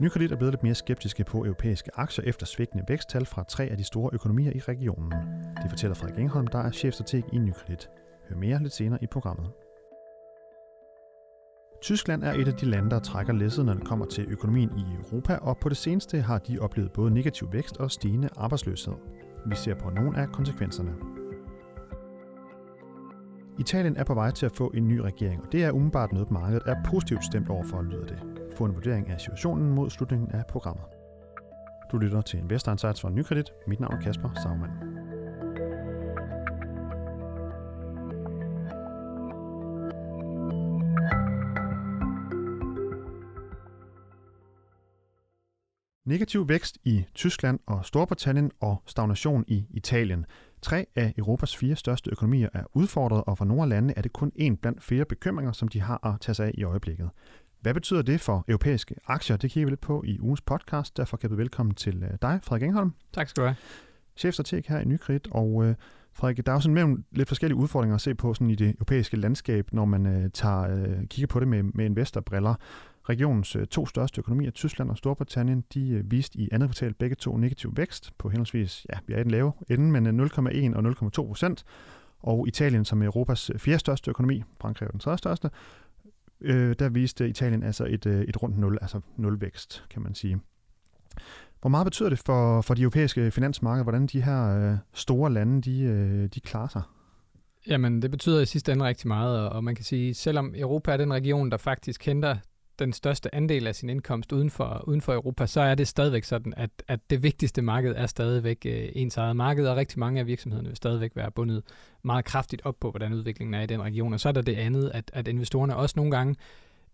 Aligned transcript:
Nykredit 0.00 0.32
er 0.32 0.36
blevet 0.36 0.52
lidt 0.52 0.62
mere 0.62 0.74
skeptiske 0.74 1.24
på 1.24 1.44
europæiske 1.44 1.90
aktier 1.94 2.24
efter 2.24 2.46
svigtende 2.46 2.84
væksttal 2.88 3.26
fra 3.26 3.44
tre 3.48 3.64
af 3.64 3.76
de 3.76 3.84
store 3.84 4.10
økonomier 4.12 4.52
i 4.54 4.60
regionen. 4.60 5.12
Det 5.62 5.70
fortæller 5.70 5.94
Frederik 5.94 6.18
Engholm, 6.18 6.46
der 6.46 6.58
er 6.58 6.70
chefstrateg 6.70 7.24
i 7.32 7.38
Nykredit. 7.38 7.90
Hør 8.28 8.36
mere 8.36 8.62
lidt 8.62 8.72
senere 8.72 8.98
i 9.02 9.06
programmet. 9.06 9.50
Tyskland 11.82 12.24
er 12.24 12.32
et 12.32 12.48
af 12.48 12.54
de 12.54 12.66
lande, 12.66 12.90
der 12.90 12.98
trækker 12.98 13.32
læsset, 13.32 13.66
når 13.66 13.74
det 13.74 13.84
kommer 13.84 14.06
til 14.06 14.26
økonomien 14.28 14.70
i 14.78 14.82
Europa, 14.96 15.36
og 15.36 15.58
på 15.58 15.68
det 15.68 15.76
seneste 15.76 16.20
har 16.20 16.38
de 16.38 16.58
oplevet 16.58 16.92
både 16.92 17.10
negativ 17.10 17.52
vækst 17.52 17.76
og 17.76 17.90
stigende 17.90 18.28
arbejdsløshed. 18.36 18.94
Vi 19.46 19.56
ser 19.56 19.74
på 19.74 19.90
nogle 19.90 20.18
af 20.18 20.28
konsekvenserne. 20.28 20.94
Italien 23.58 23.96
er 23.96 24.04
på 24.04 24.14
vej 24.14 24.30
til 24.30 24.46
at 24.46 24.52
få 24.52 24.72
en 24.74 24.88
ny 24.88 24.98
regering, 24.98 25.42
og 25.44 25.52
det 25.52 25.64
er 25.64 25.70
umiddelbart 25.70 26.12
noget, 26.12 26.30
markedet 26.30 26.62
er 26.66 26.76
positivt 26.84 27.24
stemt 27.24 27.48
overfor, 27.48 27.82
lyder 27.82 28.06
det. 28.06 28.35
Få 28.56 28.64
en 28.64 28.74
vurdering 28.74 29.10
af 29.10 29.20
situationen 29.20 29.70
mod 29.70 29.90
slutningen 29.90 30.30
af 30.30 30.46
programmet. 30.46 30.84
Du 31.92 31.98
lytter 31.98 32.20
til 32.20 32.38
Investor 32.38 32.72
Insights 32.72 33.00
fra 33.00 33.10
Nykredit. 33.10 33.52
Mit 33.66 33.80
navn 33.80 33.94
er 33.94 34.00
Kasper 34.00 34.34
Sagmann. 34.34 34.72
Negativ 46.06 46.48
vækst 46.48 46.78
i 46.84 47.04
Tyskland 47.14 47.58
og 47.66 47.84
Storbritannien 47.84 48.50
og 48.60 48.82
stagnation 48.86 49.44
i 49.48 49.66
Italien. 49.70 50.26
Tre 50.62 50.86
af 50.96 51.14
Europas 51.18 51.56
fire 51.56 51.76
største 51.76 52.10
økonomier 52.10 52.48
er 52.52 52.64
udfordret, 52.72 53.24
og 53.26 53.38
for 53.38 53.44
nogle 53.44 53.62
af 53.62 53.68
landene 53.68 53.98
er 53.98 54.02
det 54.02 54.12
kun 54.12 54.32
en 54.36 54.56
blandt 54.56 54.82
flere 54.82 55.04
bekymringer, 55.04 55.52
som 55.52 55.68
de 55.68 55.80
har 55.80 56.06
at 56.06 56.20
tage 56.20 56.34
sig 56.34 56.46
af 56.46 56.52
i 56.54 56.64
øjeblikket. 56.64 57.10
Hvad 57.60 57.74
betyder 57.74 58.02
det 58.02 58.20
for 58.20 58.44
europæiske 58.48 58.94
aktier? 59.06 59.36
Det 59.36 59.50
kigger 59.50 59.66
vi 59.66 59.70
lidt 59.70 59.80
på 59.80 60.02
i 60.06 60.20
ugens 60.20 60.40
podcast. 60.40 60.96
Derfor 60.96 61.16
kan 61.16 61.30
vi 61.30 61.36
velkommen 61.36 61.74
til 61.74 62.02
øh, 62.02 62.10
dig, 62.22 62.40
Frederik 62.42 62.62
Engholm. 62.62 62.92
Tak 63.12 63.28
skal 63.28 63.42
du 63.42 63.46
have. 63.46 63.56
Chefstrateg 64.16 64.62
her 64.68 64.78
i 64.78 64.84
Nykredit, 64.84 65.28
og 65.30 65.64
øh, 65.64 65.74
Frederik, 66.12 66.46
der 66.46 66.52
er 66.52 66.56
jo 66.56 66.60
sådan 66.60 66.74
mellem 66.74 67.04
lidt 67.12 67.28
forskellige 67.28 67.56
udfordringer 67.56 67.94
at 67.94 68.00
se 68.00 68.14
på 68.14 68.34
sådan 68.34 68.50
i 68.50 68.54
det 68.54 68.68
europæiske 68.68 69.16
landskab, 69.16 69.72
når 69.72 69.84
man 69.84 70.06
øh, 70.06 70.30
tager, 70.30 70.60
øh, 70.60 71.06
kigger 71.06 71.26
på 71.26 71.40
det 71.40 71.48
med, 71.48 71.62
med 71.62 71.84
investorbriller. 71.84 72.54
Regionens 73.08 73.56
øh, 73.56 73.66
to 73.66 73.86
største 73.86 74.18
økonomier, 74.18 74.50
Tyskland 74.50 74.90
og 74.90 74.96
Storbritannien, 74.96 75.64
de 75.74 75.90
øh, 75.90 76.10
viste 76.10 76.38
i 76.38 76.48
andet 76.52 76.68
kvartal 76.68 76.94
begge 76.94 77.16
to 77.16 77.36
negativ 77.36 77.72
vækst 77.76 78.12
på 78.18 78.28
henholdsvis, 78.28 78.86
ja, 78.92 78.98
vi 79.06 79.14
er 79.14 79.18
i 79.18 79.22
den 79.22 79.30
lave 79.30 79.52
ende, 79.68 80.00
men 80.00 80.20
0,1 80.20 80.56
øh, 80.56 80.72
og 80.74 80.84
0,2 80.84 81.08
procent. 81.26 81.64
Og 82.20 82.48
Italien, 82.48 82.84
som 82.84 83.02
er 83.02 83.06
Europas 83.06 83.50
fjerde 83.58 83.78
største 83.78 84.10
økonomi, 84.10 84.42
Frankrig 84.60 84.86
er 84.86 84.90
den 84.90 85.00
tredje 85.00 85.18
største, 85.18 85.50
øh, 86.40 86.76
der 86.78 86.88
viste 86.88 87.28
Italien 87.28 87.62
altså 87.62 87.84
et, 87.84 88.06
øh, 88.06 88.22
et 88.22 88.42
rundt 88.42 88.58
nul, 88.58 88.78
altså 88.80 89.00
nulvækst, 89.16 89.84
kan 89.90 90.02
man 90.02 90.14
sige. 90.14 90.40
Hvor 91.60 91.70
meget 91.70 91.84
betyder 91.84 92.08
det 92.08 92.18
for, 92.18 92.60
for 92.60 92.74
de 92.74 92.82
europæiske 92.82 93.30
finansmarkeder, 93.30 93.82
hvordan 93.82 94.06
de 94.06 94.22
her 94.22 94.70
øh, 94.72 94.78
store 94.94 95.32
lande, 95.32 95.62
de, 95.62 95.80
øh, 95.82 96.28
de 96.34 96.40
klarer 96.40 96.68
sig? 96.68 96.82
Jamen, 97.66 98.02
det 98.02 98.10
betyder 98.10 98.40
i 98.40 98.46
sidste 98.46 98.72
ende 98.72 98.84
rigtig 98.84 99.08
meget, 99.08 99.48
og 99.48 99.64
man 99.64 99.74
kan 99.74 99.84
sige, 99.84 100.14
selvom 100.14 100.54
Europa 100.56 100.92
er 100.92 100.96
den 100.96 101.12
region, 101.12 101.50
der 101.50 101.56
faktisk 101.56 102.06
henter 102.06 102.36
den 102.78 102.92
største 102.92 103.34
andel 103.34 103.66
af 103.66 103.74
sin 103.74 103.90
indkomst 103.90 104.32
uden 104.32 104.50
for, 104.50 104.84
uden 104.86 105.00
for 105.00 105.12
Europa, 105.12 105.46
så 105.46 105.60
er 105.60 105.74
det 105.74 105.88
stadigvæk 105.88 106.24
sådan, 106.24 106.54
at, 106.56 106.70
at 106.88 107.00
det 107.10 107.22
vigtigste 107.22 107.62
marked 107.62 107.94
er 107.96 108.06
stadigvæk 108.06 108.66
øh, 108.66 108.88
ens 108.92 109.16
eget 109.16 109.36
marked, 109.36 109.66
og 109.66 109.76
rigtig 109.76 109.98
mange 109.98 110.20
af 110.20 110.26
virksomhederne 110.26 110.68
vil 110.68 110.76
stadigvæk 110.76 111.12
være 111.14 111.30
bundet 111.30 111.62
meget 112.02 112.24
kraftigt 112.24 112.62
op 112.64 112.76
på, 112.80 112.90
hvordan 112.90 113.12
udviklingen 113.12 113.54
er 113.54 113.62
i 113.62 113.66
den 113.66 113.82
region. 113.82 114.12
Og 114.12 114.20
så 114.20 114.28
er 114.28 114.32
der 114.32 114.42
det 114.42 114.56
andet, 114.56 114.90
at, 114.94 115.10
at 115.14 115.28
investorerne 115.28 115.76
også 115.76 115.94
nogle 115.96 116.10
gange 116.10 116.36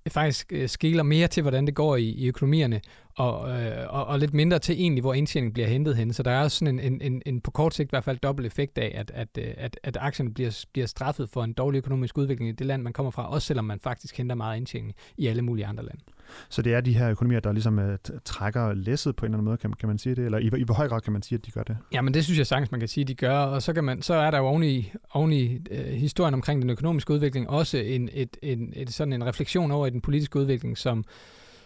faktisk 0.08 0.52
øh, 0.52 0.68
skiller 0.68 1.02
mere 1.02 1.28
til, 1.28 1.42
hvordan 1.42 1.66
det 1.66 1.74
går 1.74 1.96
i, 1.96 2.04
i 2.04 2.28
økonomierne, 2.28 2.80
og, 3.16 3.50
øh, 3.50 3.94
og, 3.94 4.06
og 4.06 4.18
lidt 4.18 4.34
mindre 4.34 4.58
til 4.58 4.80
egentlig, 4.80 5.00
hvor 5.00 5.14
indtjeningen 5.14 5.52
bliver 5.52 5.68
hentet 5.68 5.96
hen. 5.96 6.12
Så 6.12 6.22
der 6.22 6.30
er 6.30 6.42
også 6.42 6.58
sådan 6.58 6.78
en, 6.78 6.92
en, 6.92 7.00
en, 7.12 7.22
en 7.26 7.40
på 7.40 7.50
kort 7.50 7.74
sigt 7.74 7.86
i 7.86 7.90
hvert 7.90 8.04
fald 8.04 8.18
dobbelt 8.18 8.46
effekt 8.46 8.78
af, 8.78 8.92
at, 8.94 9.10
at, 9.14 9.28
øh, 9.38 9.54
at, 9.56 9.78
at 9.82 9.96
aktierne 10.00 10.34
bliver, 10.34 10.64
bliver 10.72 10.86
straffet 10.86 11.28
for 11.30 11.44
en 11.44 11.52
dårlig 11.52 11.78
økonomisk 11.78 12.18
udvikling 12.18 12.48
i 12.48 12.52
det 12.52 12.66
land, 12.66 12.82
man 12.82 12.92
kommer 12.92 13.10
fra, 13.10 13.30
også 13.30 13.46
selvom 13.46 13.64
man 13.64 13.80
faktisk 13.80 14.16
henter 14.16 14.34
meget 14.34 14.56
indtjening 14.56 14.94
i 15.16 15.26
alle 15.26 15.42
mulige 15.42 15.66
andre 15.66 15.84
lande. 15.84 16.00
Så 16.48 16.62
det 16.62 16.74
er 16.74 16.80
de 16.80 16.92
her 16.92 17.10
økonomier, 17.10 17.40
der 17.40 17.52
ligesom 17.52 17.78
uh, 17.78 17.84
trækker 18.24 18.74
læsset 18.74 19.16
på 19.16 19.26
en 19.26 19.30
eller 19.30 19.38
anden 19.38 19.44
måde, 19.44 19.56
kan, 19.56 19.72
kan 19.72 19.88
man 19.88 19.98
sige 19.98 20.14
det? 20.14 20.24
Eller 20.24 20.38
i, 20.38 20.50
i 20.58 20.62
hvor 20.62 20.74
høj 20.74 20.88
grad 20.88 21.00
kan 21.00 21.12
man 21.12 21.22
sige, 21.22 21.38
at 21.38 21.46
de 21.46 21.50
gør 21.50 21.62
det? 21.62 21.76
Ja, 21.92 22.00
men 22.00 22.14
det 22.14 22.24
synes 22.24 22.38
jeg 22.38 22.46
sagtens, 22.46 22.70
man 22.70 22.80
kan 22.80 22.88
sige, 22.88 23.02
at 23.02 23.08
de 23.08 23.14
gør. 23.14 23.38
Og 23.38 23.62
så, 23.62 23.72
kan 23.72 23.84
man, 23.84 24.02
så 24.02 24.14
er 24.14 24.30
der 24.30 24.38
jo 24.38 24.46
oven 24.46 24.62
i, 24.62 24.92
oven 25.12 25.32
i 25.32 25.56
uh, 25.56 25.60
øh, 25.70 25.84
historien 25.84 26.34
omkring 26.34 26.62
den 26.62 26.70
økonomiske 26.70 27.12
udvikling 27.12 27.50
også 27.50 27.78
en, 27.78 28.08
et, 28.12 28.36
en, 28.42 28.72
et, 28.76 28.92
sådan 28.92 29.12
en 29.12 29.26
refleksion 29.26 29.70
over 29.70 29.86
i 29.86 29.90
den 29.90 30.00
politiske 30.00 30.38
udvikling, 30.38 30.78
som, 30.78 31.04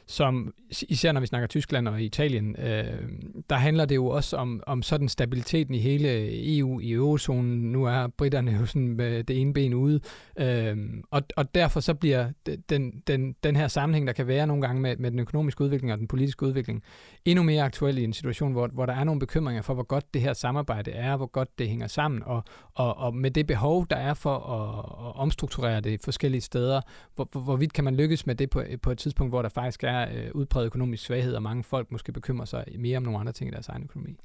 som 0.09 0.55
især 0.89 1.13
når 1.13 1.21
vi 1.21 1.27
snakker 1.27 1.47
Tyskland 1.47 1.89
og 1.89 2.03
Italien, 2.03 2.57
øh, 2.59 3.09
der 3.51 3.57
handler 3.57 3.85
det 3.85 3.95
jo 3.95 4.07
også 4.07 4.37
om, 4.37 4.63
om 4.67 4.83
sådan 4.83 5.09
stabiliteten 5.09 5.75
i 5.75 5.79
hele 5.79 6.09
EU, 6.57 6.81
i 6.81 6.93
eurozonen. 6.93 7.73
Nu 7.73 7.85
er 7.85 8.07
britterne 8.07 8.53
jo 8.61 8.67
sådan 8.67 8.89
med 8.89 9.25
det 9.25 9.41
ene 9.41 9.53
ben 9.53 9.75
ude, 9.75 10.01
øh, 10.39 10.77
og, 11.11 11.23
og 11.37 11.55
derfor 11.55 11.81
så 11.81 11.95
bliver 11.95 12.31
den, 12.69 13.03
den, 13.07 13.37
den 13.45 13.57
her 13.57 13.69
sammenhæng, 13.69 14.07
der 14.07 14.13
kan 14.13 14.27
være 14.27 14.47
nogle 14.47 14.63
gange 14.63 14.83
med, 14.83 14.97
med 14.97 15.11
den 15.11 15.19
økonomiske 15.19 15.65
udvikling 15.65 15.93
og 15.93 15.99
den 15.99 16.09
politiske 16.09 16.47
udvikling, 16.47 16.83
endnu 17.25 17.43
mere 17.43 17.63
aktuel 17.63 17.99
i 17.99 18.05
en 18.05 18.13
situation, 18.13 18.53
hvor, 18.53 18.67
hvor 18.67 18.87
der 18.87 18.95
er 18.95 19.05
nogle 19.05 19.21
bekymringer 19.21 19.63
for, 19.63 19.75
hvor 19.75 19.87
godt 19.87 20.15
det 20.15 20.23
her 20.23 20.33
samarbejde 20.33 20.91
er, 20.91 21.17
hvor 21.17 21.27
godt 21.27 21.59
det 21.59 21.69
hænger 21.69 21.87
sammen, 21.87 22.23
og, 22.27 22.45
og, 22.75 22.97
og 22.97 23.15
med 23.15 23.31
det 23.31 23.47
behov, 23.47 23.87
der 23.91 23.97
er 23.97 24.15
for 24.15 24.37
at, 24.37 25.07
at 25.07 25.17
omstrukturere 25.17 25.81
det 25.81 26.01
forskellige 26.05 26.41
steder, 26.41 26.81
hvor, 27.15 27.29
hvor, 27.33 27.41
hvorvidt 27.41 27.73
kan 27.73 27.85
man 27.85 27.97
lykkes 27.97 28.27
med 28.27 28.35
det 28.35 28.51
på, 28.51 28.63
på 28.83 28.91
et 28.91 28.99
tidspunkt, 28.99 29.31
hvor 29.31 29.43
der 29.43 29.49
faktisk 29.49 29.85
er 29.85 29.96
er 30.03 30.25
øh, 30.25 30.31
udpræget 30.35 30.67
økonomisk 30.67 31.05
svaghed, 31.05 31.35
og 31.35 31.43
mange 31.43 31.63
folk 31.63 31.93
måske 31.93 32.13
bekymrer 32.13 32.45
sig 32.45 32.65
mere 32.79 32.97
om 32.97 33.03
nogle 33.03 33.19
andre 33.19 33.33
ting 33.33 33.51
i 33.51 33.53
deres 33.53 33.69
egen 33.69 33.83
økonomi. 33.83 34.17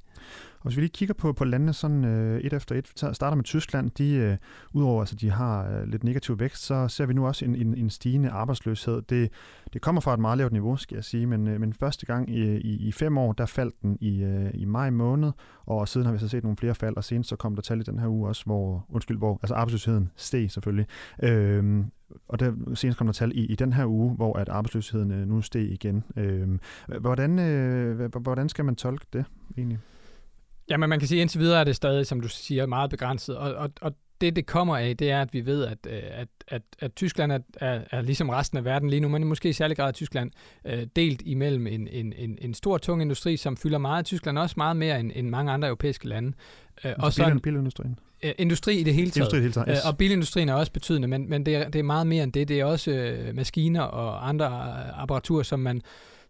Og 0.58 0.68
hvis 0.68 0.76
vi 0.76 0.82
lige 0.82 0.90
kigger 0.90 1.14
på, 1.14 1.32
på 1.32 1.44
landene 1.44 1.72
sådan 1.72 2.04
øh, 2.04 2.40
et 2.40 2.52
efter 2.52 2.74
et, 2.74 2.88
starter 2.88 3.34
med 3.34 3.44
Tyskland, 3.44 3.90
de, 3.90 4.14
øh, 4.14 4.36
udover 4.72 4.96
at 4.96 5.02
altså, 5.02 5.16
de 5.16 5.30
har 5.30 5.70
øh, 5.70 5.86
lidt 5.86 6.04
negativ 6.04 6.38
vækst, 6.38 6.64
så 6.64 6.88
ser 6.88 7.06
vi 7.06 7.14
nu 7.14 7.26
også 7.26 7.44
en, 7.44 7.54
en, 7.54 7.74
en 7.74 7.90
stigende 7.90 8.30
arbejdsløshed. 8.30 9.02
Det, 9.02 9.30
det 9.72 9.82
kommer 9.82 10.00
fra 10.00 10.14
et 10.14 10.20
meget 10.20 10.38
lavt 10.38 10.52
niveau, 10.52 10.76
skal 10.76 10.94
jeg 10.94 11.04
sige, 11.04 11.26
men, 11.26 11.48
øh, 11.48 11.60
men 11.60 11.72
første 11.72 12.06
gang 12.06 12.30
i, 12.30 12.56
i, 12.56 12.88
i 12.88 12.92
fem 12.92 13.18
år, 13.18 13.32
der 13.32 13.46
faldt 13.46 13.82
den 13.82 13.98
i, 14.00 14.22
øh, 14.22 14.50
i 14.54 14.64
maj 14.64 14.90
måned, 14.90 15.32
og 15.66 15.88
siden 15.88 16.06
har 16.06 16.12
vi 16.12 16.18
så 16.18 16.28
set 16.28 16.42
nogle 16.42 16.56
flere 16.56 16.74
fald, 16.74 16.96
og 16.96 17.04
senest 17.04 17.28
så 17.28 17.36
kom 17.36 17.54
der 17.54 17.62
tal 17.62 17.80
i 17.80 17.82
den 17.82 17.98
her 17.98 18.08
uge 18.08 18.28
også, 18.28 18.44
hvor, 18.44 18.86
undskyld, 18.88 19.18
hvor 19.18 19.38
altså 19.42 19.54
arbejdsløsheden 19.54 20.10
steg 20.16 20.50
selvfølgelig. 20.50 20.86
Øh, 21.22 21.84
og 22.28 22.40
der 22.40 22.52
senest 22.74 22.98
kom 22.98 23.06
der 23.06 23.12
tal 23.12 23.32
i, 23.34 23.46
i 23.46 23.54
den 23.54 23.72
her 23.72 23.86
uge, 23.86 24.14
hvor 24.14 24.38
at 24.38 24.48
arbejdsløsheden 24.48 25.10
øh, 25.10 25.28
nu 25.28 25.42
steg 25.42 25.62
igen. 25.62 26.04
Øh, 26.16 26.48
hvordan, 27.00 27.38
øh, 27.38 28.14
hvordan 28.20 28.48
skal 28.48 28.64
man 28.64 28.76
tolke 28.76 29.06
det 29.12 29.24
egentlig? 29.58 29.78
Jamen 30.70 30.88
man 30.90 30.98
kan 30.98 31.08
sige, 31.08 31.18
at 31.18 31.22
indtil 31.22 31.40
videre 31.40 31.60
er 31.60 31.64
det 31.64 31.76
stadig, 31.76 32.06
som 32.06 32.20
du 32.20 32.28
siger, 32.28 32.66
meget 32.66 32.90
begrænset. 32.90 33.36
Og, 33.36 33.54
og, 33.54 33.70
og 33.80 33.92
det, 34.22 34.36
det 34.36 34.46
kommer 34.46 34.76
af, 34.76 34.96
det 34.96 35.10
er, 35.10 35.22
at 35.22 35.34
vi 35.34 35.46
ved, 35.46 35.64
at, 35.64 35.78
øh, 35.86 36.02
at, 36.10 36.28
at, 36.48 36.62
at 36.78 36.94
Tyskland 36.94 37.32
er, 37.32 37.38
er, 37.56 37.80
er 37.90 38.02
ligesom 38.02 38.28
resten 38.28 38.58
af 38.58 38.64
verden 38.64 38.90
lige 38.90 39.00
nu, 39.00 39.08
men 39.08 39.24
måske 39.24 39.48
i 39.48 39.52
særlig 39.52 39.76
grad 39.76 39.92
Tyskland, 39.92 40.30
øh, 40.64 40.86
delt 40.96 41.22
imellem 41.24 41.66
en, 41.66 41.88
en, 41.88 42.12
en, 42.16 42.38
en 42.40 42.54
stor, 42.54 42.78
tung 42.78 43.02
industri, 43.02 43.36
som 43.36 43.56
fylder 43.56 43.78
meget. 43.78 44.04
Tyskland 44.04 44.38
også 44.38 44.54
meget 44.56 44.76
mere 44.76 45.00
end, 45.00 45.12
end 45.14 45.28
mange 45.28 45.52
andre 45.52 45.68
europæiske 45.68 46.08
lande. 46.08 46.32
Øh, 46.84 46.92
og 46.98 47.12
så 47.12 47.40
bilindustrien? 47.42 47.98
Øh, 48.22 48.32
industri 48.38 48.76
i 48.76 48.82
det 48.82 48.94
hele 48.94 49.10
taget. 49.10 49.16
Industri 49.16 49.38
i 49.38 49.40
det 49.40 49.44
hele 49.44 49.52
taget, 49.52 49.68
yes. 49.70 49.84
øh, 49.84 49.90
og 49.90 49.98
bilindustrien 49.98 50.48
er 50.48 50.54
også 50.54 50.72
betydende, 50.72 51.08
men, 51.08 51.30
men 51.30 51.46
det, 51.46 51.56
er, 51.56 51.68
det 51.68 51.78
er 51.78 51.82
meget 51.82 52.06
mere 52.06 52.22
end 52.22 52.32
det. 52.32 52.48
Det 52.48 52.60
er 52.60 52.64
også 52.64 52.90
øh, 52.90 53.34
maskiner 53.34 53.80
og 53.80 54.28
andre 54.28 54.46
apparaturer, 54.94 55.42
som 55.42 55.60
man 55.60 55.82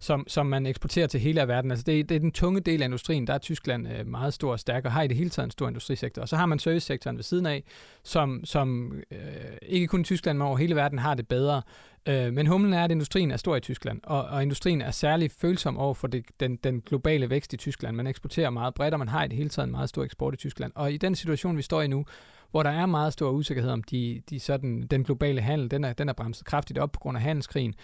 som, 0.03 0.25
som 0.29 0.47
man 0.47 0.67
eksporterer 0.67 1.07
til 1.07 1.21
hele 1.21 1.41
af 1.41 1.49
verden. 1.49 1.71
Altså 1.71 1.85
det, 1.85 2.09
det 2.09 2.15
er 2.15 2.19
den 2.19 2.33
tunge 2.33 2.61
del 2.61 2.83
af 2.83 2.87
industrien, 2.87 3.27
der 3.27 3.35
er 3.35 3.39
Tyskland 3.39 3.89
øh, 3.89 4.07
meget 4.07 4.35
stor 4.35 4.53
og 4.53 4.61
stærk, 4.61 4.85
og 4.85 4.93
har 4.93 5.03
i 5.03 5.09
det 5.09 5.17
hele 5.17 5.31
taget 5.31 5.47
en 5.47 5.51
stor 5.51 5.69
industrisektor. 5.69 6.23
Og 6.23 6.29
så 6.29 6.37
har 6.37 6.47
man 6.47 6.59
servicesektoren 6.59 7.17
ved 7.17 7.25
siden 7.25 7.47
af, 7.47 7.65
som, 8.05 8.45
som 8.45 8.93
øh, 9.11 9.19
ikke 9.63 9.87
kun 9.87 10.01
i 10.01 10.05
Tyskland, 10.05 10.39
men 10.39 10.47
over 10.47 10.57
hele 10.57 10.77
verden 10.77 10.99
har 10.99 11.15
det 11.15 11.29
bedre. 11.29 11.63
Øh, 12.09 12.33
men 12.33 12.47
humlen 12.47 12.73
er, 12.73 12.85
at 12.85 12.91
industrien 12.91 13.31
er 13.31 13.37
stor 13.37 13.57
i 13.57 13.61
Tyskland, 13.61 14.01
og, 14.05 14.25
og 14.25 14.43
industrien 14.43 14.81
er 14.81 14.91
særlig 14.91 15.31
følsom 15.31 15.79
over 15.79 15.95
for 15.95 16.07
det, 16.07 16.25
den, 16.41 16.57
den 16.57 16.81
globale 16.81 17.31
vækst 17.31 17.53
i 17.53 17.57
Tyskland. 17.57 17.97
Man 17.97 18.07
eksporterer 18.07 18.51
meget 18.51 18.75
bredt, 18.75 18.95
og 18.95 18.99
man 18.99 19.09
har 19.09 19.25
i 19.25 19.29
det 19.29 19.37
hele 19.37 19.49
taget 19.49 19.67
en 19.67 19.73
meget 19.73 19.89
stor 19.89 20.05
eksport 20.05 20.35
i 20.35 20.37
Tyskland. 20.37 20.73
Og 20.75 20.93
i 20.93 20.97
den 20.97 21.15
situation, 21.15 21.57
vi 21.57 21.63
står 21.63 21.83
i 21.83 21.87
nu, 21.87 22.05
hvor 22.51 22.63
der 22.63 22.71
er 22.71 22.87
meget 22.87 23.13
stor 23.13 23.31
usikkerhed 23.31 23.71
om 23.71 23.83
de, 23.83 24.23
de 24.31 24.41
sådan, 24.41 24.87
den 24.91 25.05
globale 25.05 25.41
handel, 25.41 25.71
den 25.71 25.85
er, 25.85 25.93
den 25.93 26.09
er 26.09 26.13
bremset 26.13 26.47
kraftigt 26.47 26.79
op 26.79 26.93
på 26.93 27.01
grund 27.01 27.17
af 27.17 27.23
handelskrigen, 27.23 27.75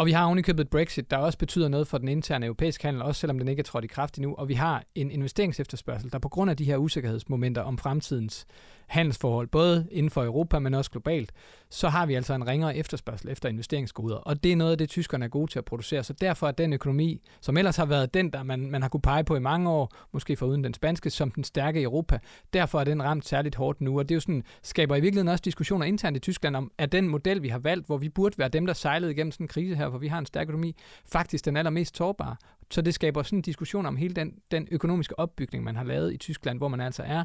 og 0.00 0.06
vi 0.06 0.12
har 0.12 0.24
ovenikøbet 0.24 0.68
Brexit, 0.68 1.10
der 1.10 1.16
også 1.16 1.38
betyder 1.38 1.68
noget 1.68 1.86
for 1.86 1.98
den 1.98 2.08
interne 2.08 2.46
europæiske 2.46 2.84
handel, 2.84 3.02
også 3.02 3.20
selvom 3.20 3.38
den 3.38 3.48
ikke 3.48 3.60
er 3.60 3.64
trådt 3.64 3.84
i 3.84 3.86
kraft 3.86 4.16
endnu. 4.16 4.34
Og 4.34 4.48
vi 4.48 4.54
har 4.54 4.84
en 4.94 5.10
investeringsefterspørgsel, 5.10 6.12
der 6.12 6.18
på 6.18 6.28
grund 6.28 6.50
af 6.50 6.56
de 6.56 6.64
her 6.64 6.76
usikkerhedsmomenter 6.76 7.62
om 7.62 7.78
fremtidens 7.78 8.46
handelsforhold, 8.90 9.48
både 9.48 9.86
inden 9.90 10.10
for 10.10 10.24
Europa, 10.24 10.58
men 10.58 10.74
også 10.74 10.90
globalt, 10.90 11.32
så 11.70 11.88
har 11.88 12.06
vi 12.06 12.14
altså 12.14 12.34
en 12.34 12.46
ringere 12.46 12.76
efterspørgsel 12.76 13.28
efter 13.28 13.48
investeringsgoder. 13.48 14.16
Og 14.16 14.44
det 14.44 14.52
er 14.52 14.56
noget 14.56 14.72
af 14.72 14.78
det, 14.78 14.88
tyskerne 14.88 15.24
er 15.24 15.28
gode 15.28 15.50
til 15.50 15.58
at 15.58 15.64
producere. 15.64 16.04
Så 16.04 16.12
derfor 16.12 16.48
er 16.48 16.52
den 16.52 16.72
økonomi, 16.72 17.20
som 17.40 17.56
ellers 17.56 17.76
har 17.76 17.86
været 17.86 18.14
den, 18.14 18.30
der 18.30 18.42
man, 18.42 18.70
man 18.70 18.82
har 18.82 18.88
kunne 18.88 19.00
pege 19.00 19.24
på 19.24 19.36
i 19.36 19.40
mange 19.40 19.70
år, 19.70 19.92
måske 20.12 20.36
for 20.36 20.46
uden 20.46 20.64
den 20.64 20.74
spanske, 20.74 21.10
som 21.10 21.30
den 21.30 21.44
stærke 21.44 21.80
i 21.80 21.82
Europa, 21.82 22.18
derfor 22.52 22.80
er 22.80 22.84
den 22.84 23.02
ramt 23.02 23.28
særligt 23.28 23.54
hårdt 23.54 23.80
nu. 23.80 23.98
Og 23.98 24.08
det 24.08 24.14
er 24.14 24.16
jo 24.16 24.20
sådan, 24.20 24.44
skaber 24.62 24.96
i 24.96 25.00
virkeligheden 25.00 25.28
også 25.28 25.42
diskussioner 25.42 25.86
internt 25.86 26.16
i 26.16 26.20
Tyskland 26.20 26.56
om, 26.56 26.72
at 26.78 26.92
den 26.92 27.08
model, 27.08 27.42
vi 27.42 27.48
har 27.48 27.58
valgt, 27.58 27.86
hvor 27.86 27.96
vi 27.96 28.08
burde 28.08 28.38
være 28.38 28.48
dem, 28.48 28.66
der 28.66 28.72
sejlede 28.72 29.12
igennem 29.12 29.32
sådan 29.32 29.44
en 29.44 29.48
krise 29.48 29.76
her, 29.76 29.88
hvor 29.90 29.98
vi 29.98 30.08
har 30.08 30.18
en 30.18 30.26
stærk 30.26 30.48
økonomi, 30.48 30.76
faktisk 31.06 31.44
den 31.44 31.56
allermest 31.56 31.96
sårbare. 31.96 32.36
Så 32.70 32.82
det 32.82 32.94
skaber 32.94 33.22
sådan 33.22 33.38
en 33.38 33.42
diskussion 33.42 33.86
om 33.86 33.96
hele 33.96 34.14
den, 34.14 34.34
den 34.50 34.68
økonomiske 34.70 35.18
opbygning, 35.18 35.64
man 35.64 35.76
har 35.76 35.84
lavet 35.84 36.12
i 36.12 36.16
Tyskland, 36.16 36.58
hvor 36.58 36.68
man 36.68 36.80
altså 36.80 37.02
er 37.02 37.24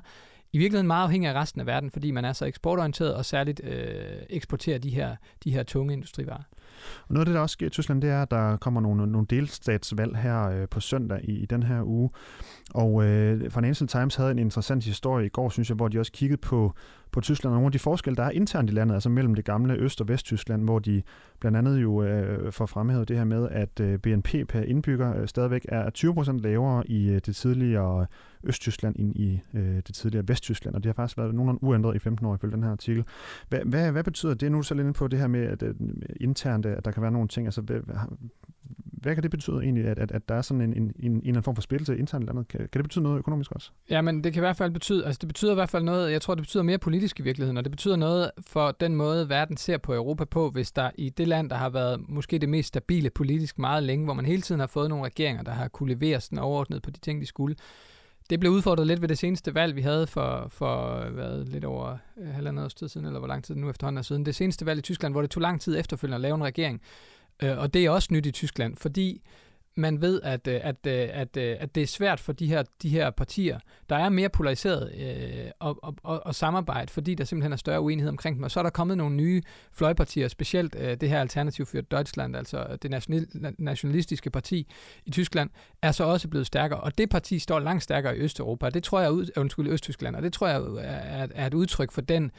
i 0.54 0.58
virkeligheden 0.58 0.88
meget 0.88 1.04
afhængig 1.04 1.30
af 1.30 1.34
resten 1.34 1.62
af 1.62 1.68
verden, 1.68 1.92
fordi 1.92 2.12
man 2.12 2.26
er 2.26 2.34
så 2.34 2.46
eksportorienteret 2.46 3.16
og 3.16 3.26
særligt 3.26 3.62
øh, 3.64 4.22
eksporterer 4.30 4.78
de 4.78 4.90
her, 4.90 5.16
de 5.44 5.52
her 5.52 5.64
tunge 5.64 5.94
industrivarer. 5.94 6.44
Og 7.08 7.14
noget 7.14 7.22
af 7.22 7.26
det, 7.26 7.36
der 7.36 7.42
også 7.42 7.54
sker 7.54 7.68
i 7.68 7.70
Tyskland, 7.70 8.02
det 8.02 8.10
er, 8.10 8.22
at 8.22 8.32
der 8.32 8.58
kommer 8.58 8.82
nogle, 8.82 9.12
nogle 9.12 9.28
delstatsvalg 9.30 10.18
her 10.18 10.50
øh, 10.50 10.68
på 10.68 10.80
søndag 10.80 11.20
i, 11.24 11.32
i 11.32 11.46
den 11.46 11.64
her 11.64 11.82
uge. 11.84 12.10
Og 12.74 13.06
øh, 13.06 13.52
Financial 13.52 13.88
Times 13.88 14.16
havde 14.16 14.32
en 14.32 14.40
interessant 14.40 14.86
historie 14.86 15.26
i 15.26 15.30
går, 15.30 15.50
synes 15.50 15.70
jeg, 15.70 15.76
hvor 15.76 15.88
de 15.88 16.00
også 16.00 16.12
kiggede 16.12 16.42
på, 16.42 16.74
på 17.16 17.22
Tyskland 17.22 17.52
og 17.52 17.56
nogle 17.56 17.68
af 17.68 17.72
de 17.72 17.80
forskelle, 17.80 18.18
der 18.18 18.24
er 18.24 18.30
internt 18.30 18.70
i 18.70 18.74
landet, 18.74 18.94
altså 18.94 19.10
mellem 19.10 19.36
det 19.36 19.46
gamle 19.46 19.74
Øst- 19.74 20.02
og 20.02 20.08
Vesttyskland, 20.08 20.64
hvor 20.64 20.80
de 20.80 21.02
blandt 21.40 21.58
andet 21.58 21.82
jo 21.82 22.04
øh, 22.04 22.52
får 22.52 22.66
fremhævet 22.66 23.08
det 23.08 23.18
her 23.18 23.24
med, 23.24 23.50
at 23.52 23.80
øh, 23.80 24.00
BNP 24.00 24.30
per 24.50 24.62
indbygger 24.62 25.22
øh, 25.22 25.28
stadigvæk 25.28 25.66
er 25.70 25.90
20% 25.98 26.42
lavere 26.42 26.88
i 26.88 27.10
øh, 27.10 27.22
det 27.26 27.36
tidligere 27.36 28.06
Østtyskland 28.44 28.96
end 29.00 29.16
i 29.16 29.42
øh, 29.54 29.76
det 29.88 29.96
tidligere 29.96 30.28
Vesttyskland, 30.28 30.76
og 30.76 30.84
det 30.84 30.90
har 30.90 30.94
faktisk 30.94 31.18
været 31.18 31.36
nogenlunde 31.36 31.64
uændret 31.64 31.96
i 31.96 32.00
15 32.00 32.26
år 32.26 32.36
ifølge 32.36 32.56
den 32.56 32.64
her 32.64 32.72
artikel. 32.72 33.04
Hvad, 33.50 33.60
hvad, 33.66 33.92
hvad 33.92 34.04
betyder 34.04 34.34
det? 34.34 34.52
Nu 34.52 34.58
er 34.58 34.62
du 34.62 34.68
så 34.68 34.74
lidt 34.74 34.86
inde 34.86 34.94
på 34.94 35.08
det 35.08 35.20
her 35.20 35.28
med, 35.28 35.44
at 35.44 35.64
øh, 35.64 35.74
internt, 36.20 36.65
at 36.74 36.86
der 36.86 36.92
kan 36.92 37.02
være 37.02 37.12
nogle 37.12 37.28
ting, 37.28 37.48
altså 37.48 37.62
hvad, 37.62 37.80
hvad 39.06 39.16
kan 39.16 39.24
det 39.24 39.32
betyde 39.32 39.58
egentlig, 39.64 39.86
at, 39.86 40.00
at, 40.00 40.12
at 40.12 40.30
der 40.30 40.36
er 40.36 40.42
sådan 40.42 40.62
en, 40.62 40.74
en, 40.74 40.92
en, 41.00 41.12
en 41.12 41.28
anden 41.28 41.44
form 41.44 41.56
for 41.56 41.62
splittelse 41.62 41.98
internt 41.98 42.24
i 42.24 42.28
landet? 42.28 42.48
Kan, 42.48 42.60
kan 42.60 42.70
det 42.74 42.84
betyde 42.84 43.04
noget 43.04 43.18
økonomisk 43.18 43.52
også? 43.52 43.72
Ja, 43.90 44.02
men 44.02 44.24
det 44.24 44.34
kan 44.34 44.40
i 44.40 44.46
hvert 44.46 44.58
fald 44.58 44.72
betyde, 44.72 45.06
altså 45.06 45.20
det 45.22 45.28
betyder 45.28 45.52
i 45.52 45.56
hvert 45.56 45.70
fald 45.70 45.84
noget, 45.84 46.12
jeg 46.12 46.22
tror, 46.22 46.36
det 46.36 46.42
betyder 46.42 46.64
mere 46.64 46.78
politisk 46.78 47.20
i 47.20 47.24
virkeligheden, 47.24 47.58
og 47.58 47.64
det 47.64 47.72
betyder 47.72 47.96
noget 47.96 48.32
for 48.48 48.72
den 48.72 48.96
måde, 48.96 49.30
verden 49.30 49.58
ser 49.58 49.78
på 49.78 49.94
Europa 49.94 50.26
på, 50.26 50.50
hvis 50.50 50.72
der 50.72 50.92
i 50.96 51.10
det 51.10 51.28
land, 51.28 51.50
der 51.50 51.56
har 51.56 51.70
været 51.70 52.10
måske 52.10 52.38
det 52.38 52.50
mest 52.50 52.68
stabile 52.68 53.10
politisk 53.10 53.60
meget 53.60 53.84
længe, 53.84 54.06
hvor 54.06 54.14
man 54.14 54.26
hele 54.26 54.42
tiden 54.42 54.60
har 54.60 54.68
fået 54.68 54.90
nogle 54.90 55.06
regeringer, 55.06 55.44
der 55.44 55.52
har 55.52 55.68
kunne 55.68 55.94
levere 55.94 56.22
sådan 56.22 56.40
overordnet 56.40 56.82
på 56.82 56.90
de 56.92 57.00
ting, 57.00 57.22
de 57.22 57.26
skulle, 57.26 57.56
det 58.30 58.40
blev 58.40 58.52
udfordret 58.52 58.88
lidt 58.88 59.02
ved 59.02 59.08
det 59.08 59.18
seneste 59.18 59.56
valg, 59.56 59.76
vi 59.76 59.82
havde 59.82 60.08
for, 60.08 60.48
for 60.50 61.06
hvad, 61.10 61.46
lidt 61.46 61.66
over 61.66 61.98
øh, 62.18 62.28
halvandet 62.28 62.66
års 62.66 62.74
tid 62.74 62.88
siden, 62.88 63.08
eller 63.08 63.20
hvor 63.20 63.28
lang 63.28 63.44
tid 63.44 63.56
nu 63.56 63.70
efterhånden 63.70 63.98
er 63.98 64.02
siden. 64.02 64.26
Det 64.26 64.36
seneste 64.36 64.66
valg 64.66 64.80
i 64.80 64.82
Tyskland, 64.82 65.14
hvor 65.14 65.22
det 65.22 65.32
tog 65.32 65.42
lang 65.42 65.62
tid 65.62 65.80
efterfølgende 65.80 66.16
at 66.16 66.22
lave 66.22 66.36
en 66.36 66.44
regering. 66.44 66.82
Øh, 67.44 67.58
og 67.58 67.74
det 67.74 67.86
er 67.86 67.90
også 67.90 68.08
nyt 68.12 68.26
i 68.26 68.32
Tyskland, 68.32 68.78
fordi 68.78 69.22
man 69.78 70.02
ved, 70.02 70.22
at, 70.22 70.48
øh, 70.48 70.60
at, 70.64 70.76
øh, 70.88 71.10
at, 71.12 71.38
øh, 71.38 71.56
at, 71.60 71.76
det 71.76 71.84
er 71.84 71.88
svært 71.88 72.20
for 72.20 72.34
de 72.34 72.48
her, 72.48 72.64
de 72.82 72.90
her 72.90 73.10
partier, 73.10 73.60
der 73.90 73.96
er 73.96 74.10
mere 74.10 74.30
polariseret 74.30 74.92
øh, 74.98 75.52
og, 75.60 75.80
og, 75.84 75.96
og, 76.04 76.26
og 76.26 76.36
samarbejde, 76.36 76.92
fordi 76.92 77.16
der 77.16 77.24
simpelthen 77.24 77.52
er 77.54 77.58
større 77.58 77.82
uenighed 77.82 78.10
omkring 78.10 78.36
dem. 78.36 78.44
Og 78.44 78.52
så 78.52 78.60
er 78.60 78.64
der 78.64 78.70
kommet 78.70 78.98
nogle 78.98 79.16
nye 79.16 79.42
fløjpartier, 79.72 80.28
specielt 80.28 80.76
øh, 80.80 80.98
det 81.02 81.10
her 81.10 81.22
Alternativ 81.22 81.66
for 81.66 81.82
Deutschland, 81.82 82.36
altså 82.36 82.78
det 82.82 82.92
national, 82.92 83.28
nationalistiske 83.58 84.30
parti 84.30 84.68
i 85.06 85.12
Tyskland, 85.12 85.50
er 85.82 85.92
så 85.92 86.04
også 86.04 86.28
blevet 86.28 86.48
stærkere. 86.48 86.80
Og 86.80 86.98
det 86.98 87.10
parti 87.10 87.40
står 87.40 87.60
langt 87.60 87.84
stærkere 87.84 88.18
i 88.18 88.20
Østeuropa. 88.20 88.70
Det 88.70 88.84
tror 88.84 89.02
jeg, 89.02 89.12
undskyld, 89.38 89.68
Østtyskland, 89.68 90.16
og 90.16 90.22
det 90.22 90.34
tror 90.34 90.48
jeg 90.48 90.62
er, 90.78 91.28
er 91.36 91.48
et 91.48 91.54
udtryk 91.54 91.92
for 91.92 92.02
den 92.02 92.32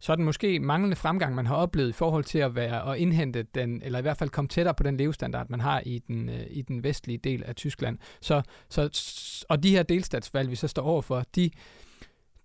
så 0.00 0.12
er 0.12 0.16
den 0.16 0.24
måske 0.24 0.60
manglende 0.60 0.96
fremgang, 0.96 1.34
man 1.34 1.46
har 1.46 1.54
oplevet 1.54 1.88
i 1.88 1.92
forhold 1.92 2.24
til 2.24 2.38
at 2.38 2.54
være 2.54 2.82
og 2.82 2.98
indhente 2.98 3.42
den, 3.42 3.82
eller 3.82 3.98
i 3.98 4.02
hvert 4.02 4.16
fald 4.16 4.30
komme 4.30 4.48
tættere 4.48 4.74
på 4.74 4.82
den 4.82 4.96
levestandard, 4.96 5.48
man 5.48 5.60
har 5.60 5.82
i 5.86 5.98
den, 5.98 6.28
øh, 6.28 6.46
i 6.50 6.62
den 6.62 6.84
vestlige 6.84 7.18
del 7.18 7.44
af 7.44 7.54
Tyskland. 7.54 7.98
Så, 8.20 8.42
så, 8.68 9.44
og 9.48 9.62
de 9.62 9.70
her 9.70 9.82
delstatsvalg, 9.82 10.50
vi 10.50 10.56
så 10.56 10.68
står 10.68 10.82
overfor, 10.82 11.24
de, 11.36 11.50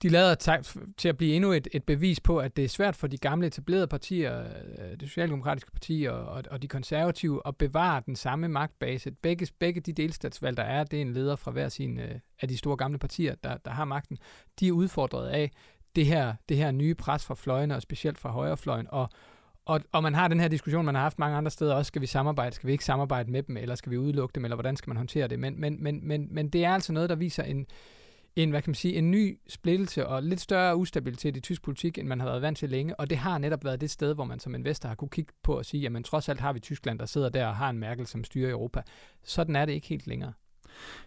de 0.01 0.09
lader 0.09 0.61
til 0.97 1.07
at 1.09 1.17
blive 1.17 1.35
endnu 1.35 1.51
et, 1.51 1.67
et 1.71 1.83
bevis 1.83 2.19
på, 2.19 2.39
at 2.39 2.57
det 2.57 2.65
er 2.65 2.69
svært 2.69 2.95
for 2.95 3.07
de 3.07 3.17
gamle 3.17 3.47
etablerede 3.47 3.87
partier, 3.87 4.39
øh, 4.39 4.99
det 4.99 5.01
socialdemokratiske 5.01 5.71
parti 5.71 6.03
og, 6.03 6.25
og, 6.25 6.43
og 6.51 6.61
de 6.61 6.67
konservative, 6.67 7.41
at 7.45 7.57
bevare 7.57 8.01
den 8.05 8.15
samme 8.15 8.47
magtbase. 8.47 9.11
Begge, 9.11 9.47
begge 9.59 9.81
de 9.81 9.93
delstatsvalg, 9.93 10.57
der 10.57 10.63
er, 10.63 10.83
det 10.83 10.97
er 10.97 11.01
en 11.01 11.13
leder 11.13 11.35
fra 11.35 11.51
hver 11.51 11.69
sin 11.69 11.99
øh, 11.99 12.19
af 12.41 12.47
de 12.47 12.57
store 12.57 12.77
gamle 12.77 12.97
partier, 12.97 13.35
der, 13.43 13.57
der 13.57 13.71
har 13.71 13.85
magten. 13.85 14.17
De 14.59 14.67
er 14.67 14.71
udfordret 14.71 15.27
af, 15.27 15.51
det 15.95 16.05
her, 16.05 16.33
det 16.49 16.57
her 16.57 16.71
nye 16.71 16.95
pres 16.95 17.25
fra 17.25 17.35
fløjene, 17.35 17.75
og 17.75 17.81
specielt 17.81 18.17
fra 18.17 18.29
højrefløjen. 18.29 18.87
Og, 18.89 19.09
og, 19.65 19.81
og 19.91 20.03
man 20.03 20.13
har 20.13 20.27
den 20.27 20.39
her 20.39 20.47
diskussion, 20.47 20.85
man 20.85 20.95
har 20.95 21.01
haft 21.01 21.19
mange 21.19 21.37
andre 21.37 21.51
steder 21.51 21.73
også, 21.73 21.87
skal 21.87 22.01
vi 22.01 22.07
samarbejde, 22.07 22.55
skal 22.55 22.67
vi 22.67 22.71
ikke 22.71 22.85
samarbejde 22.85 23.31
med 23.31 23.43
dem, 23.43 23.57
eller 23.57 23.75
skal 23.75 23.91
vi 23.91 23.97
udelukke 23.97 24.35
dem, 24.35 24.45
eller 24.45 24.55
hvordan 24.55 24.77
skal 24.77 24.89
man 24.89 24.97
håndtere 24.97 25.27
det? 25.27 25.39
Men, 25.39 25.61
men, 25.61 25.83
men, 25.83 26.07
men, 26.07 26.27
men 26.31 26.49
det 26.49 26.65
er 26.65 26.73
altså 26.73 26.93
noget, 26.93 27.09
der 27.09 27.15
viser 27.15 27.43
en, 27.43 27.65
en, 28.35 28.49
hvad 28.49 28.61
kan 28.61 28.69
man 28.69 28.75
sige, 28.75 28.95
en 28.95 29.11
ny 29.11 29.39
splittelse 29.47 30.07
og 30.07 30.23
lidt 30.23 30.41
større 30.41 30.75
ustabilitet 30.77 31.37
i 31.37 31.39
tysk 31.39 31.61
politik, 31.63 31.97
end 31.97 32.07
man 32.07 32.19
har 32.19 32.27
været 32.27 32.41
vant 32.41 32.57
til 32.57 32.69
længe, 32.69 32.99
og 32.99 33.09
det 33.09 33.17
har 33.17 33.37
netop 33.37 33.65
været 33.65 33.81
det 33.81 33.91
sted, 33.91 34.13
hvor 34.15 34.23
man 34.23 34.39
som 34.39 34.55
investor 34.55 34.89
har 34.89 34.95
kunne 34.95 35.09
kigge 35.09 35.33
på 35.43 35.57
og 35.57 35.65
sige, 35.65 35.81
jamen 35.81 36.03
trods 36.03 36.29
alt 36.29 36.39
har 36.39 36.53
vi 36.53 36.59
Tyskland, 36.59 36.99
der 36.99 37.05
sidder 37.05 37.29
der 37.29 37.47
og 37.47 37.55
har 37.55 37.69
en 37.69 37.79
Merkel, 37.79 38.07
som 38.07 38.23
styrer 38.23 38.51
Europa. 38.51 38.81
Sådan 39.23 39.55
er 39.55 39.65
det 39.65 39.73
ikke 39.73 39.87
helt 39.87 40.07
længere. 40.07 40.33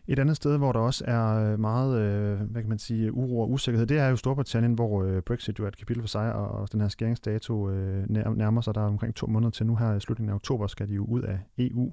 Et 0.06 0.18
andet 0.18 0.36
sted, 0.36 0.56
hvor 0.56 0.72
der 0.72 0.80
også 0.80 1.04
er 1.06 1.52
øh, 1.52 1.60
meget, 1.60 2.00
øh, 2.00 2.40
hvad 2.40 2.62
kan 2.62 2.68
man 2.68 2.78
sige, 2.78 3.12
uro 3.12 3.40
og 3.40 3.50
usikkerhed, 3.50 3.86
det 3.86 3.98
er 3.98 4.08
jo 4.08 4.16
Storbritannien, 4.16 4.72
hvor 4.72 5.02
øh, 5.04 5.22
Brexit 5.22 5.58
jo 5.58 5.64
er 5.64 5.68
et 5.68 5.76
kapitel 5.76 6.02
for 6.02 6.08
sig, 6.08 6.32
og 6.32 6.72
den 6.72 6.80
her 6.80 6.88
skæringsdato 6.88 7.70
øh, 7.70 8.04
nærmer 8.36 8.60
sig. 8.60 8.74
Der 8.74 8.80
er 8.80 8.86
omkring 8.86 9.14
to 9.14 9.26
måneder 9.26 9.50
til 9.50 9.66
nu 9.66 9.76
her 9.76 9.94
i 9.94 10.00
slutningen 10.00 10.30
af 10.30 10.34
oktober, 10.34 10.66
skal 10.66 10.88
de 10.88 10.94
jo 10.94 11.04
ud 11.04 11.22
af 11.22 11.38
EU. 11.58 11.92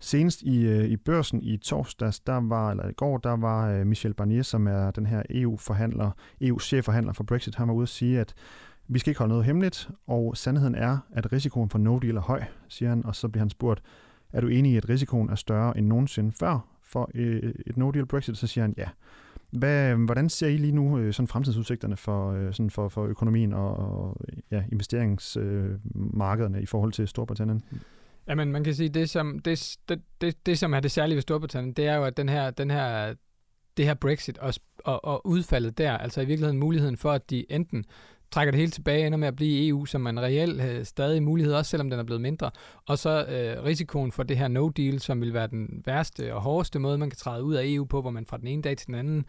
Senest 0.00 0.42
i, 0.42 0.66
øh, 0.66 0.84
i 0.84 0.96
børsen 0.96 1.42
i 1.42 1.56
torsdags, 1.56 2.20
der 2.20 2.48
var, 2.48 2.70
eller 2.70 2.88
i 2.88 2.92
går, 2.92 3.18
der 3.18 3.36
var 3.36 3.84
Michel 3.84 4.14
Barnier, 4.14 4.42
som 4.42 4.66
er 4.66 4.90
den 4.90 5.06
her 5.06 5.22
EU-forhandler, 5.30 6.10
EU-chefforhandler 6.40 7.12
for 7.12 7.24
Brexit, 7.24 7.54
han 7.54 7.68
var 7.68 7.74
ude 7.74 7.82
at 7.82 7.88
sige, 7.88 8.20
at 8.20 8.34
vi 8.88 8.98
skal 8.98 9.10
ikke 9.10 9.18
holde 9.18 9.28
noget 9.30 9.44
hemmeligt, 9.44 9.90
og 10.06 10.36
sandheden 10.36 10.74
er, 10.74 10.98
at 11.12 11.32
risikoen 11.32 11.70
for 11.70 11.78
no 11.78 11.98
deal 11.98 12.16
er 12.16 12.20
høj, 12.20 12.42
siger 12.68 12.88
han, 12.88 13.06
og 13.06 13.16
så 13.16 13.28
bliver 13.28 13.42
han 13.42 13.50
spurgt, 13.50 13.82
er 14.32 14.40
du 14.40 14.48
enig 14.48 14.72
i, 14.72 14.76
at 14.76 14.88
risikoen 14.88 15.30
er 15.30 15.34
større 15.34 15.78
end 15.78 15.86
nogensinde 15.86 16.32
før 16.32 16.66
for 16.92 17.10
øh, 17.14 17.54
et 17.66 17.76
no-deal 17.76 18.04
Brexit, 18.04 18.36
så 18.36 18.46
siger 18.46 18.64
han 18.64 18.74
ja. 18.78 18.88
Hvad, 19.50 19.92
øh, 19.92 20.04
hvordan 20.04 20.28
ser 20.28 20.48
I 20.48 20.56
lige 20.56 20.72
nu 20.72 20.98
øh, 20.98 21.12
sådan 21.12 21.26
fremtidsudsigterne 21.26 21.96
for, 21.96 22.32
øh, 22.32 22.52
sådan 22.54 22.70
for, 22.70 22.88
for 22.88 23.04
økonomien 23.06 23.52
og, 23.52 23.76
og 23.76 24.16
ja, 24.50 24.64
investeringsmarkederne 24.72 26.56
øh, 26.58 26.62
i 26.62 26.66
forhold 26.66 26.92
til 26.92 27.08
Storbritannien? 27.08 27.62
Jamen, 28.28 28.52
man 28.52 28.64
kan 28.64 28.74
sige, 28.74 28.88
det 28.88 29.10
som, 29.10 29.38
det, 29.38 29.76
det, 29.88 30.00
det, 30.20 30.46
det, 30.46 30.58
som 30.58 30.74
er 30.74 30.80
det 30.80 30.90
særlige 30.90 31.16
ved 31.16 31.22
Storbritannien, 31.22 31.72
det 31.72 31.86
er 31.86 31.96
jo, 31.96 32.04
at 32.04 32.16
den 32.16 32.28
her, 32.28 32.50
den 32.50 32.70
her, 32.70 33.14
det 33.76 33.84
her 33.84 33.94
Brexit 33.94 34.38
og, 34.38 34.54
og, 34.84 35.04
og 35.04 35.26
udfaldet 35.26 35.78
der, 35.78 35.96
altså 35.98 36.20
i 36.20 36.24
virkeligheden 36.24 36.58
muligheden 36.58 36.96
for, 36.96 37.12
at 37.12 37.30
de 37.30 37.52
enten 37.52 37.84
trækker 38.32 38.50
det 38.50 38.58
hele 38.58 38.70
tilbage, 38.70 39.06
ender 39.06 39.18
med 39.18 39.28
at 39.28 39.36
blive 39.36 39.50
i 39.50 39.68
EU, 39.68 39.84
som 39.84 40.00
man 40.00 40.20
reelt 40.20 40.62
øh, 40.62 40.84
stadig 40.84 41.22
mulighed, 41.22 41.54
også 41.54 41.70
selvom 41.70 41.90
den 41.90 41.98
er 41.98 42.04
blevet 42.04 42.20
mindre. 42.20 42.50
Og 42.86 42.98
så 42.98 43.24
øh, 43.24 43.64
risikoen 43.64 44.12
for 44.12 44.22
det 44.22 44.38
her 44.38 44.48
no-deal, 44.48 44.98
som 44.98 45.20
vil 45.20 45.34
være 45.34 45.46
den 45.46 45.82
værste 45.86 46.34
og 46.34 46.42
hårdeste 46.42 46.78
måde, 46.78 46.98
man 46.98 47.10
kan 47.10 47.16
træde 47.16 47.44
ud 47.44 47.54
af 47.54 47.62
EU 47.64 47.84
på, 47.84 48.00
hvor 48.00 48.10
man 48.10 48.26
fra 48.26 48.36
den 48.36 48.46
ene 48.46 48.62
dag 48.62 48.76
til 48.76 48.86
den 48.86 48.94
anden 48.94 49.24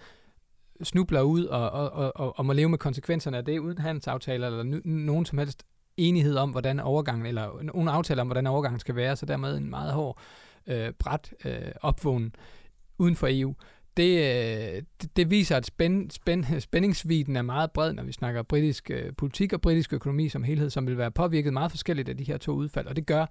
snubler 0.83 1.21
ud 1.21 1.45
og, 1.45 1.69
og, 1.69 2.15
og, 2.15 2.39
og 2.39 2.45
må 2.45 2.53
leve 2.53 2.69
med 2.69 2.77
konsekvenserne 2.77 3.37
af 3.37 3.45
det, 3.45 3.59
uden 3.59 3.77
handelsaftaler 3.77 4.47
eller 4.47 4.63
n- 4.63 4.89
nogen 4.89 5.25
som 5.25 5.37
helst 5.37 5.63
enighed 5.97 6.35
om, 6.35 6.49
hvordan 6.49 6.79
overgangen, 6.79 7.25
eller 7.25 7.63
nogen 7.63 7.87
aftale 7.87 8.21
om, 8.21 8.27
hvordan 8.27 8.47
overgangen 8.47 8.79
skal 8.79 8.95
være, 8.95 9.15
så 9.15 9.25
dermed 9.25 9.57
en 9.57 9.69
meget 9.69 9.93
hård, 9.93 10.19
øh, 10.67 10.91
bræt 10.99 11.33
øh, 11.45 11.71
opvågen 11.81 12.35
uden 12.97 13.15
for 13.15 13.27
EU 13.29 13.53
det, 13.97 14.17
øh, 14.17 14.83
det, 15.01 15.17
det 15.17 15.29
viser, 15.29 15.57
at 15.57 15.65
spænd, 15.65 16.11
spænd, 16.11 16.59
spændingsviden 16.59 17.35
er 17.35 17.41
meget 17.41 17.71
bred, 17.71 17.93
når 17.93 18.03
vi 18.03 18.11
snakker 18.11 18.43
britisk 18.43 18.91
øh, 18.91 19.13
politik 19.17 19.53
og 19.53 19.61
britisk 19.61 19.93
økonomi 19.93 20.29
som 20.29 20.43
helhed, 20.43 20.69
som 20.69 20.87
vil 20.87 20.97
være 20.97 21.11
påvirket 21.11 21.53
meget 21.53 21.71
forskelligt 21.71 22.09
af 22.09 22.17
de 22.17 22.23
her 22.23 22.37
to 22.37 22.51
udfald. 22.51 22.87
Og 22.87 22.95
det 22.95 23.05
gør, 23.05 23.25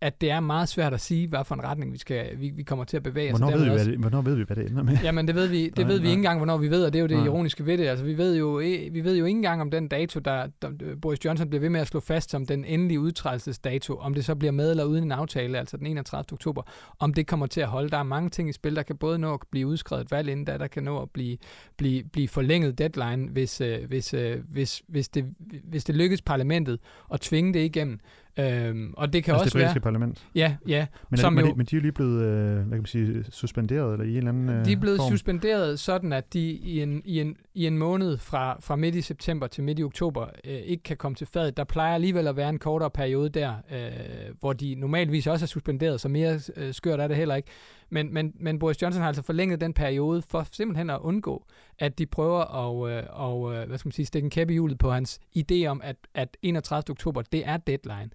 at 0.00 0.20
det 0.20 0.30
er 0.30 0.40
meget 0.40 0.68
svært 0.68 0.94
at 0.94 1.00
sige, 1.00 1.28
hvad 1.28 1.44
for 1.44 1.54
en 1.54 1.64
retning 1.64 1.92
vi, 1.92 1.98
skal, 1.98 2.40
vi, 2.40 2.50
vi 2.50 2.62
kommer 2.62 2.84
til 2.84 2.96
at 2.96 3.02
bevæge 3.02 3.30
hvornår 3.30 3.46
os. 3.46 3.54
Ved 3.54 3.64
vi, 3.64 3.70
også, 3.70 3.90
det, 3.90 3.98
hvornår 3.98 4.22
ved 4.22 4.34
vi, 4.34 4.42
hvad 4.42 4.56
det 4.56 4.70
ender 4.70 4.82
med? 4.82 4.98
Jamen, 5.02 5.26
det 5.26 5.34
ved 5.34 5.46
vi, 5.46 5.64
det 5.64 5.78
nej, 5.78 5.86
ved 5.86 5.98
vi 5.98 6.02
nej. 6.02 6.10
ikke 6.10 6.18
engang, 6.18 6.38
hvornår 6.38 6.56
vi 6.56 6.70
ved, 6.70 6.84
og 6.84 6.92
det 6.92 6.98
er 6.98 7.00
jo 7.00 7.06
det 7.06 7.16
nej. 7.16 7.26
ironiske 7.26 7.66
ved 7.66 7.78
det. 7.78 7.86
Altså, 7.86 8.04
vi 8.04 8.18
ved 8.18 8.36
jo, 8.36 8.50
vi 8.92 9.04
ved 9.04 9.16
jo 9.16 9.24
ikke 9.24 9.36
engang 9.36 9.60
om 9.60 9.70
den 9.70 9.88
dato, 9.88 10.20
der, 10.20 10.46
der 10.62 10.70
Boris 11.02 11.24
Johnson 11.24 11.48
bliver 11.48 11.60
ved 11.60 11.70
med 11.70 11.80
at 11.80 11.86
slå 11.86 12.00
fast 12.00 12.30
som 12.30 12.46
den 12.46 12.64
endelige 12.64 13.00
udtrædelsesdato, 13.00 13.96
om 13.96 14.14
det 14.14 14.24
så 14.24 14.34
bliver 14.34 14.52
med 14.52 14.70
eller 14.70 14.84
uden 14.84 15.04
en 15.04 15.12
aftale, 15.12 15.58
altså 15.58 15.76
den 15.76 15.86
31. 15.86 16.24
oktober, 16.32 16.62
om 16.98 17.14
det 17.14 17.26
kommer 17.26 17.46
til 17.46 17.60
at 17.60 17.68
holde. 17.68 17.88
Der 17.88 17.98
er 17.98 18.02
mange 18.02 18.30
ting 18.30 18.48
i 18.48 18.52
spil, 18.52 18.76
der 18.76 18.82
kan 18.82 18.96
både 18.96 19.18
nå 19.18 19.34
at 19.34 19.40
blive 19.50 19.66
udskrevet 19.66 20.10
valg 20.10 20.28
inden 20.28 20.44
da, 20.44 20.58
der 20.58 20.66
kan 20.66 20.82
nå 20.82 21.02
at 21.02 21.10
blive, 21.10 21.36
blive, 21.76 22.04
blive 22.04 22.28
forlænget 22.28 22.78
deadline, 22.78 23.28
hvis, 23.28 23.60
øh, 23.60 23.84
hvis, 23.88 24.14
øh, 24.14 24.40
hvis, 24.48 24.82
hvis, 24.88 25.08
det, 25.08 25.24
hvis 25.64 25.84
det 25.84 25.94
lykkes 25.94 26.22
parlamentet 26.22 26.78
at 27.12 27.20
tvinge 27.20 27.54
det 27.54 27.64
igennem. 27.64 28.00
Øhm, 28.38 28.94
og 28.96 29.12
det 29.12 29.24
kan 29.24 29.34
altså 29.34 29.44
også 29.44 29.58
det 29.58 29.74
være... 29.74 29.80
parlament? 29.80 30.26
Ja, 30.34 30.56
ja. 30.68 30.86
Men, 31.10 31.18
som 31.18 31.38
er, 31.38 31.42
jo, 31.42 31.54
men 31.54 31.66
de 31.66 31.76
er 31.76 31.80
jo 31.80 31.82
lige 31.82 31.92
blevet, 31.92 32.22
øh, 32.22 32.54
hvad 32.54 32.64
kan 32.64 32.70
man 32.70 32.86
sige, 32.86 33.24
suspenderet, 33.30 33.92
eller 33.92 34.04
i 34.04 34.10
en 34.10 34.16
eller 34.16 34.28
anden 34.28 34.48
øh, 34.48 34.64
De 34.64 34.72
er 34.72 34.76
blevet 34.76 34.96
form. 34.96 35.10
suspenderet, 35.10 35.80
sådan 35.80 36.12
at 36.12 36.32
de 36.32 36.50
i 36.50 36.82
en, 36.82 37.02
i 37.04 37.20
en, 37.20 37.36
i 37.54 37.66
en 37.66 37.78
måned 37.78 38.18
fra, 38.18 38.56
fra 38.60 38.76
midt 38.76 38.94
i 38.94 39.02
september 39.02 39.46
til 39.46 39.64
midt 39.64 39.78
i 39.78 39.82
oktober 39.82 40.26
øh, 40.44 40.52
ikke 40.54 40.82
kan 40.82 40.96
komme 40.96 41.14
til 41.16 41.26
fadet. 41.26 41.56
Der 41.56 41.64
plejer 41.64 41.94
alligevel 41.94 42.26
at 42.28 42.36
være 42.36 42.48
en 42.48 42.58
kortere 42.58 42.90
periode 42.90 43.28
der, 43.28 43.52
øh, 43.72 44.34
hvor 44.40 44.52
de 44.52 44.74
normalvis 44.74 45.26
også 45.26 45.44
er 45.44 45.48
suspenderet, 45.48 46.00
så 46.00 46.08
mere 46.08 46.40
øh, 46.56 46.74
skørt 46.74 47.00
er 47.00 47.08
det 47.08 47.16
heller 47.16 47.34
ikke. 47.34 47.48
Men, 47.90 48.14
men, 48.14 48.32
men 48.34 48.58
Boris 48.58 48.82
Johnson 48.82 49.00
har 49.00 49.08
altså 49.08 49.22
forlænget 49.22 49.60
den 49.60 49.74
periode 49.74 50.22
for 50.22 50.46
simpelthen 50.52 50.90
at 50.90 51.00
undgå, 51.00 51.46
at 51.78 51.98
de 51.98 52.06
prøver 52.06 52.40
at 52.40 52.90
øh, 52.90 53.04
og, 53.10 53.54
øh, 53.54 53.68
hvad 53.68 53.78
skal 53.78 53.88
man 53.88 53.92
sige, 53.92 54.06
stikke 54.06 54.26
en 54.26 54.30
kæppe 54.30 54.52
i 54.52 54.54
hjulet 54.54 54.78
på 54.78 54.90
hans 54.90 55.20
idé 55.38 55.66
om, 55.66 55.80
at, 55.84 55.96
at 56.14 56.36
31. 56.42 56.90
oktober, 56.90 57.22
det 57.22 57.46
er 57.46 57.56
deadline. 57.56 58.10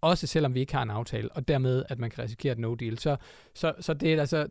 også 0.00 0.26
selvom 0.26 0.54
vi 0.54 0.60
ikke 0.60 0.74
har 0.74 0.82
en 0.82 0.90
aftale, 0.90 1.32
og 1.32 1.48
dermed, 1.48 1.84
at 1.88 1.98
man 1.98 2.10
kan 2.10 2.24
risikere 2.24 2.52
et 2.52 2.58
no-deal. 2.58 2.98
Så, 2.98 3.16
så, 3.54 3.72
så 3.80 3.94
det 3.94 4.14
er 4.14 4.20
altså 4.20 4.46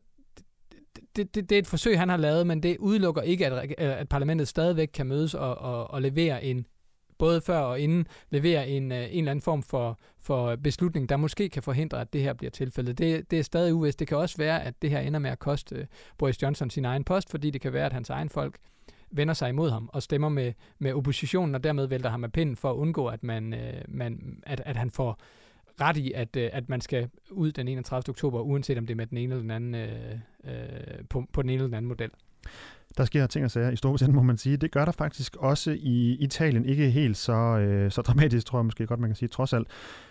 det, 1.15 1.35
det, 1.35 1.49
det 1.49 1.55
er 1.55 1.59
et 1.59 1.67
forsøg, 1.67 1.99
han 1.99 2.09
har 2.09 2.17
lavet, 2.17 2.47
men 2.47 2.63
det 2.63 2.77
udelukker 2.77 3.21
ikke, 3.21 3.47
at, 3.47 3.73
at 3.77 4.09
parlamentet 4.09 4.47
stadigvæk 4.47 4.89
kan 4.93 5.07
mødes 5.07 5.33
og, 5.33 5.57
og, 5.57 5.91
og 5.91 6.01
levere 6.01 6.43
en, 6.43 6.65
både 7.17 7.41
før 7.41 7.59
og 7.59 7.79
inden, 7.79 8.07
leverer 8.29 8.63
en, 8.63 8.91
øh, 8.91 8.97
en 8.97 9.17
eller 9.17 9.31
anden 9.31 9.41
form 9.41 9.63
for, 9.63 9.99
for 10.19 10.55
beslutning, 10.55 11.09
der 11.09 11.17
måske 11.17 11.49
kan 11.49 11.63
forhindre, 11.63 12.01
at 12.01 12.13
det 12.13 12.21
her 12.21 12.33
bliver 12.33 12.51
tilfældet. 12.51 12.97
Det, 12.97 13.31
det 13.31 13.39
er 13.39 13.43
stadig 13.43 13.73
uvist. 13.73 13.99
Det 13.99 14.07
kan 14.07 14.17
også 14.17 14.37
være, 14.37 14.63
at 14.63 14.81
det 14.81 14.89
her 14.89 14.99
ender 14.99 15.19
med 15.19 15.29
at 15.29 15.39
koste 15.39 15.75
øh, 15.75 15.85
Boris 16.17 16.41
Johnson 16.41 16.69
sin 16.69 16.85
egen 16.85 17.03
post, 17.03 17.29
fordi 17.29 17.49
det 17.49 17.61
kan 17.61 17.73
være, 17.73 17.85
at 17.85 17.93
hans 17.93 18.09
egen 18.09 18.29
folk 18.29 18.57
vender 19.11 19.33
sig 19.33 19.49
imod 19.49 19.69
ham 19.69 19.89
og 19.93 20.03
stemmer 20.03 20.29
med, 20.29 20.53
med 20.79 20.93
oppositionen, 20.93 21.55
og 21.55 21.63
dermed 21.63 21.85
vælter 21.87 22.09
ham 22.09 22.23
af 22.23 22.31
pinden 22.31 22.55
for 22.55 22.71
at 22.71 22.75
undgå, 22.75 23.07
at, 23.07 23.23
man, 23.23 23.53
øh, 23.53 23.81
man, 23.87 24.41
at, 24.45 24.61
at 24.65 24.75
han 24.75 24.91
får 24.91 25.19
ret 25.81 25.97
i, 25.97 26.11
at, 26.11 26.35
øh, 26.35 26.49
at 26.53 26.69
man 26.69 26.81
skal 26.81 27.09
ud 27.31 27.51
den 27.51 27.67
31. 27.67 28.09
oktober, 28.09 28.39
uanset 28.39 28.77
om 28.77 28.87
det 28.87 28.93
er 28.93 28.97
med 28.97 29.07
den 29.07 29.17
ene 29.17 29.33
eller 29.33 29.41
den 29.41 29.51
anden, 29.51 29.75
øh, 29.75 30.19
øh, 30.43 31.05
på, 31.09 31.25
på 31.33 31.41
den 31.41 31.49
ene 31.49 31.55
eller 31.55 31.67
den 31.67 31.75
anden 31.75 31.89
model. 31.89 32.09
Der 32.97 33.05
sker 33.05 33.27
ting 33.27 33.45
og 33.45 33.51
sager 33.51 33.71
i 33.71 33.75
Storbritannien, 33.75 34.15
må 34.15 34.21
man 34.21 34.37
sige. 34.37 34.57
Det 34.57 34.71
gør 34.71 34.85
der 34.85 34.91
faktisk 34.91 35.35
også 35.35 35.71
i 35.71 36.17
Italien. 36.19 36.65
Ikke 36.65 36.89
helt 36.89 37.17
så, 37.17 37.33
øh, 37.33 37.91
så 37.91 38.01
dramatisk, 38.01 38.45
tror 38.45 38.59
jeg 38.59 38.65
måske 38.65 38.85
godt, 38.85 38.99
man 38.99 39.09
kan 39.09 39.15
sige, 39.15 39.29
trods 39.29 39.53
alt. 39.53 39.67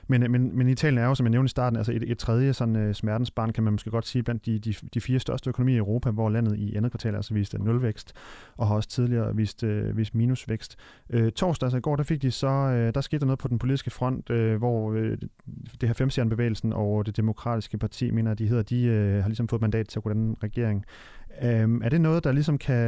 Men, 0.07 0.23
øh, 0.23 0.31
men, 0.31 0.57
men 0.57 0.69
Italien 0.69 0.99
er 0.99 1.07
jo, 1.07 1.15
som 1.15 1.27
jeg 1.27 1.31
nævnte 1.31 1.47
i 1.47 1.49
starten, 1.49 1.77
altså 1.77 1.93
et, 1.93 2.11
et 2.11 2.19
tredje 2.19 2.53
sådan, 2.53 2.77
øh, 2.77 2.95
smertensbarn, 2.95 3.53
kan 3.53 3.65
man 3.65 3.73
måske 3.73 3.91
godt 3.91 4.07
sige, 4.07 4.23
blandt 4.23 4.47
de, 4.47 4.59
de, 4.59 4.75
de 4.95 5.01
fire 5.01 5.19
største 5.19 5.49
økonomier 5.49 5.75
i 5.75 5.79
Europa, 5.79 6.11
hvor 6.11 6.31
landet 6.31 6.59
i 6.59 6.77
andet 6.77 6.93
kvartal 6.93 7.15
altså 7.15 7.35
viste 7.35 7.65
nulvækst, 7.65 8.13
og 8.57 8.67
har 8.67 8.75
også 8.75 8.89
tidligere 8.89 9.37
vist, 9.37 9.63
øh, 9.63 9.97
vist 9.97 10.15
minusvækst. 10.15 10.77
Øh, 11.11 11.33
torsdag, 11.33 11.67
altså 11.67 11.79
i 11.79 11.81
går, 11.81 11.97
der 11.97 12.05
fik 12.05 12.23
de 12.23 12.31
så, 12.31 12.49
øh, 12.49 12.95
der 12.95 13.01
skete 13.01 13.21
der 13.21 13.27
noget 13.27 13.39
på 13.39 13.49
den 13.49 13.59
politiske 13.59 13.91
front, 13.91 14.31
øh, 14.31 14.57
hvor 14.57 14.93
øh, 14.93 15.19
det 15.81 15.89
her 15.89 15.95
femstjernebevægelsen 15.95 16.73
og 16.73 17.07
det 17.07 17.17
demokratiske 17.17 17.79
parti, 17.79 18.11
mener 18.11 18.35
de 18.35 18.47
hedder, 18.47 18.63
de 18.63 18.85
øh, 18.85 19.23
har 19.23 19.29
ligesom 19.29 19.49
fået 19.49 19.63
mandat 19.63 19.89
til 19.89 19.99
at 19.99 20.03
gå 20.03 20.13
den 20.13 20.37
regering. 20.43 20.85
Øhm, 21.43 21.83
er 21.83 21.89
det 21.89 22.01
noget, 22.01 22.25
der 22.25 22.33
ligesom 22.33 22.59
kan, 22.59 22.79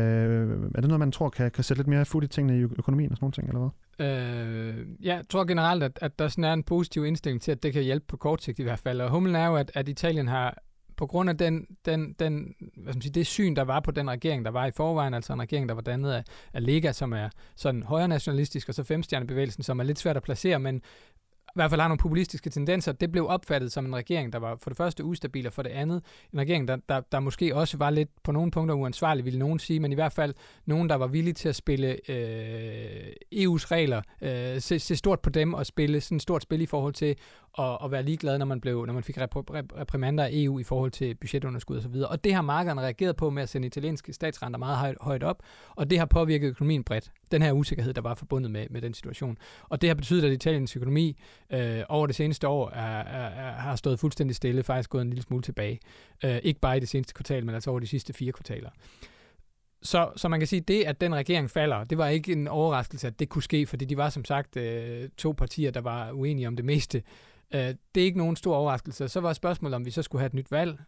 er 0.74 0.80
det 0.80 0.88
noget, 0.88 0.98
man 0.98 1.12
tror 1.12 1.28
kan, 1.28 1.50
kan 1.50 1.64
sætte 1.64 1.78
lidt 1.78 1.88
mere 1.88 2.04
fod 2.04 2.22
i 2.22 2.26
tingene 2.26 2.58
i 2.58 2.62
økonomien 2.62 3.10
og 3.10 3.16
sådan 3.16 3.24
nogle 3.24 3.32
ting, 3.32 3.48
eller 3.48 3.60
hvad? 3.60 3.70
Øh, 3.98 4.86
jeg 5.00 5.22
tror 5.28 5.44
generelt, 5.44 5.82
at, 5.82 5.98
at 6.02 6.18
der 6.18 6.28
sådan 6.28 6.44
er 6.44 6.52
en 6.52 6.62
positiv 6.62 7.04
indstilling 7.04 7.42
til, 7.42 7.52
at 7.52 7.62
det 7.62 7.72
kan 7.72 7.82
hjælpe 7.82 8.06
på 8.08 8.16
kort 8.16 8.42
sigt 8.42 8.58
i 8.58 8.62
hvert 8.62 8.78
fald. 8.78 9.00
Og 9.00 9.10
humlen 9.10 9.34
er 9.34 9.46
jo, 9.46 9.56
at, 9.56 9.70
at 9.74 9.88
Italien 9.88 10.28
har 10.28 10.58
på 10.96 11.06
grund 11.06 11.30
af 11.30 11.38
den, 11.38 11.66
den, 11.84 12.12
den, 12.12 12.54
hvad 12.58 12.92
skal 12.92 12.96
man 12.96 13.02
sige, 13.02 13.12
det 13.12 13.26
syn, 13.26 13.56
der 13.56 13.62
var 13.62 13.80
på 13.80 13.90
den 13.90 14.10
regering, 14.10 14.44
der 14.44 14.50
var 14.50 14.66
i 14.66 14.70
forvejen, 14.70 15.14
altså 15.14 15.32
en 15.32 15.42
regering, 15.42 15.68
der 15.68 15.74
var 15.74 15.82
dannet 15.82 16.12
af, 16.12 16.24
af 16.52 16.66
Lega, 16.66 16.92
som 16.92 17.12
er 17.12 17.28
sådan 17.56 17.82
højre 17.82 18.08
nationalistisk, 18.08 18.68
og 18.68 18.74
så 18.74 18.82
femstjernebevægelsen, 18.82 19.62
som 19.62 19.80
er 19.80 19.84
lidt 19.84 19.98
svært 19.98 20.16
at 20.16 20.22
placere, 20.22 20.58
men 20.58 20.82
i 21.54 21.58
hvert 21.58 21.70
fald 21.70 21.80
har 21.80 21.88
nogle 21.88 21.98
populistiske 21.98 22.50
tendenser, 22.50 22.92
det 22.92 23.12
blev 23.12 23.26
opfattet 23.28 23.72
som 23.72 23.86
en 23.86 23.96
regering, 23.96 24.32
der 24.32 24.38
var 24.38 24.56
for 24.56 24.70
det 24.70 24.76
første 24.76 25.04
ustabil, 25.04 25.46
og 25.46 25.52
for 25.52 25.62
det 25.62 25.70
andet 25.70 26.02
en 26.32 26.38
regering, 26.38 26.68
der, 26.68 26.76
der, 26.88 27.00
der 27.00 27.20
måske 27.20 27.56
også 27.56 27.76
var 27.76 27.90
lidt 27.90 28.10
på 28.22 28.32
nogle 28.32 28.50
punkter 28.50 28.74
uansvarlig, 28.74 29.24
ville 29.24 29.38
nogen 29.38 29.58
sige, 29.58 29.80
men 29.80 29.92
i 29.92 29.94
hvert 29.94 30.12
fald 30.12 30.34
nogen, 30.66 30.88
der 30.88 30.94
var 30.94 31.06
villige 31.06 31.34
til 31.34 31.48
at 31.48 31.56
spille 31.56 32.10
øh, 32.10 33.12
EU's 33.34 33.70
regler, 33.70 34.02
øh, 34.22 34.60
se, 34.60 34.78
se 34.78 34.96
stort 34.96 35.20
på 35.20 35.30
dem 35.30 35.54
og 35.54 35.66
spille 35.66 36.00
sådan 36.00 36.16
et 36.16 36.22
stort 36.22 36.42
spil 36.42 36.60
i 36.60 36.66
forhold 36.66 36.94
til 36.94 37.16
at, 37.58 37.78
at 37.84 37.90
være 37.90 38.02
ligeglad, 38.02 38.38
når 38.38 38.46
man, 38.46 38.60
blev, 38.60 38.86
når 38.86 38.92
man 38.92 39.02
fik 39.02 39.18
rep- 39.18 39.36
rep- 39.36 39.78
reprimander 39.78 40.24
af 40.24 40.30
EU 40.32 40.58
i 40.58 40.62
forhold 40.62 40.90
til 40.90 41.14
budgetunderskud 41.14 41.76
osv. 41.76 41.94
Og, 41.94 42.08
og 42.08 42.24
det 42.24 42.34
har 42.34 42.42
markederne 42.42 42.80
reageret 42.80 43.16
på 43.16 43.30
med 43.30 43.42
at 43.42 43.48
sende 43.48 43.66
italienske 43.66 44.12
statsrenter 44.12 44.58
meget 44.58 44.78
højt, 44.78 44.96
højt 45.00 45.22
op, 45.22 45.42
og 45.76 45.90
det 45.90 45.98
har 45.98 46.06
påvirket 46.06 46.48
økonomien 46.48 46.84
bredt. 46.84 47.10
Den 47.30 47.42
her 47.42 47.52
usikkerhed, 47.52 47.94
der 47.94 48.00
var 48.00 48.14
forbundet 48.14 48.50
med, 48.50 48.66
med 48.70 48.80
den 48.80 48.94
situation. 48.94 49.38
Og 49.68 49.80
det 49.80 49.90
har 49.90 49.94
betydet, 49.94 50.24
at 50.24 50.32
Italiens 50.32 50.76
økonomi 50.76 51.16
øh, 51.52 51.82
over 51.88 52.06
det 52.06 52.16
seneste 52.16 52.48
år 52.48 52.70
er, 52.70 53.00
er, 53.00 53.28
er, 53.28 53.52
har 53.52 53.76
stået 53.76 54.00
fuldstændig 54.00 54.36
stille, 54.36 54.62
faktisk 54.62 54.90
gået 54.90 55.02
en 55.02 55.10
lille 55.10 55.22
smule 55.22 55.42
tilbage. 55.42 55.80
Øh, 56.24 56.38
ikke 56.42 56.60
bare 56.60 56.76
i 56.76 56.80
det 56.80 56.88
seneste 56.88 57.14
kvartal, 57.14 57.46
men 57.46 57.54
altså 57.54 57.70
over 57.70 57.80
de 57.80 57.86
sidste 57.86 58.12
fire 58.12 58.32
kvartaler. 58.32 58.70
Så, 59.82 60.10
så 60.16 60.28
man 60.28 60.40
kan 60.40 60.46
sige, 60.46 60.60
at 60.60 60.68
det, 60.68 60.84
at 60.84 61.00
den 61.00 61.14
regering 61.14 61.50
falder, 61.50 61.84
det 61.84 61.98
var 61.98 62.08
ikke 62.08 62.32
en 62.32 62.48
overraskelse, 62.48 63.06
at 63.06 63.18
det 63.18 63.28
kunne 63.28 63.42
ske, 63.42 63.66
fordi 63.66 63.84
de 63.84 63.96
var 63.96 64.08
som 64.08 64.24
sagt 64.24 64.56
øh, 64.56 65.08
to 65.16 65.32
partier, 65.32 65.70
der 65.70 65.80
var 65.80 66.12
uenige 66.12 66.48
om 66.48 66.56
det 66.56 66.64
meste. 66.64 67.02
Øh, 67.54 67.74
det 67.94 68.00
er 68.00 68.04
ikke 68.04 68.18
nogen 68.18 68.36
stor 68.36 68.56
overraskelse. 68.56 69.08
Så 69.08 69.20
var 69.20 69.32
spørgsmålet, 69.32 69.74
om 69.74 69.84
vi 69.84 69.90
så 69.90 70.02
skulle 70.02 70.20
have 70.20 70.26
et 70.26 70.34
nyt 70.34 70.50
valg, 70.50 70.78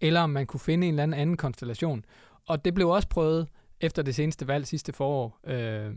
eller 0.00 0.20
om 0.20 0.30
man 0.30 0.46
kunne 0.46 0.60
finde 0.60 0.86
en 0.86 0.94
eller 0.94 1.02
anden 1.02 1.20
anden 1.20 1.36
konstellation. 1.36 2.04
Og 2.46 2.64
det 2.64 2.74
blev 2.74 2.88
også 2.88 3.08
prøvet 3.08 3.48
efter 3.80 4.02
det 4.02 4.14
seneste 4.14 4.48
valg 4.48 4.66
sidste 4.66 4.92
forår. 4.92 5.38
Øh, 5.46 5.90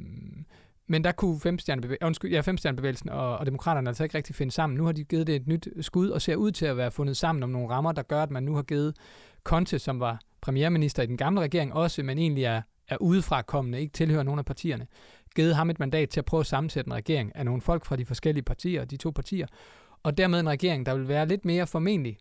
men 0.88 1.04
der 1.04 1.12
kunne 1.12 1.40
femstjernebevægelsen, 1.40 2.06
undskyld, 2.06 2.32
ja, 2.32 2.42
femstjernebevægelsen 2.42 3.10
og, 3.10 3.38
og 3.38 3.46
demokraterne 3.46 3.90
altså 3.90 4.04
ikke 4.04 4.18
rigtig 4.18 4.36
finde 4.36 4.52
sammen. 4.52 4.78
Nu 4.78 4.86
har 4.86 4.92
de 4.92 5.04
givet 5.04 5.28
det 5.28 5.36
et 5.36 5.48
nyt 5.48 5.68
skud 5.82 6.10
og 6.10 6.22
ser 6.22 6.36
ud 6.36 6.52
til 6.52 6.66
at 6.66 6.78
være 6.78 6.92
fundet 6.92 7.18
sammen 7.18 7.44
om 7.44 7.50
nogle 7.50 7.70
rammer, 7.70 7.92
der 7.92 8.02
gør, 8.02 8.24
at 8.24 8.32
man 8.32 8.44
nu 8.44 8.56
har 8.56 8.64
givet 8.64 8.96
Conte, 9.44 9.80
som 9.80 10.00
var 10.00 10.20
premierminister 10.42 11.04
i 11.04 11.06
den 11.06 11.18
gamle 11.18 11.42
regering 11.42 11.74
også, 11.74 12.04
men 12.04 12.18
egentlig 12.18 12.44
er, 12.44 12.62
er 12.88 12.98
udefrakommende, 12.98 13.80
ikke 13.80 13.94
tilhører 13.94 14.24
nogen 14.24 14.40
af 14.40 14.46
partierne, 14.46 14.88
givet 15.36 15.56
ham 15.56 15.70
et 15.70 15.80
mandat 15.80 16.10
til 16.10 16.20
at 16.20 16.26
prøve 16.26 16.42
at 16.42 16.48
sammensætte 16.48 16.88
en 16.88 16.94
regering 16.94 17.36
af 17.36 17.46
nogle 17.46 17.62
folk 17.62 17.86
fra 17.86 17.96
de 17.96 18.06
forskellige 18.06 18.44
partier, 18.44 18.86
de 18.86 18.98
to 18.98 19.12
partier, 19.12 19.48
og 20.04 20.18
dermed 20.18 20.40
en 20.40 20.50
regering, 20.50 20.86
der 20.86 20.96
vil 20.96 21.08
være 21.08 21.28
lidt 21.28 21.46
mere 21.46 21.68
formentlig 21.68 22.18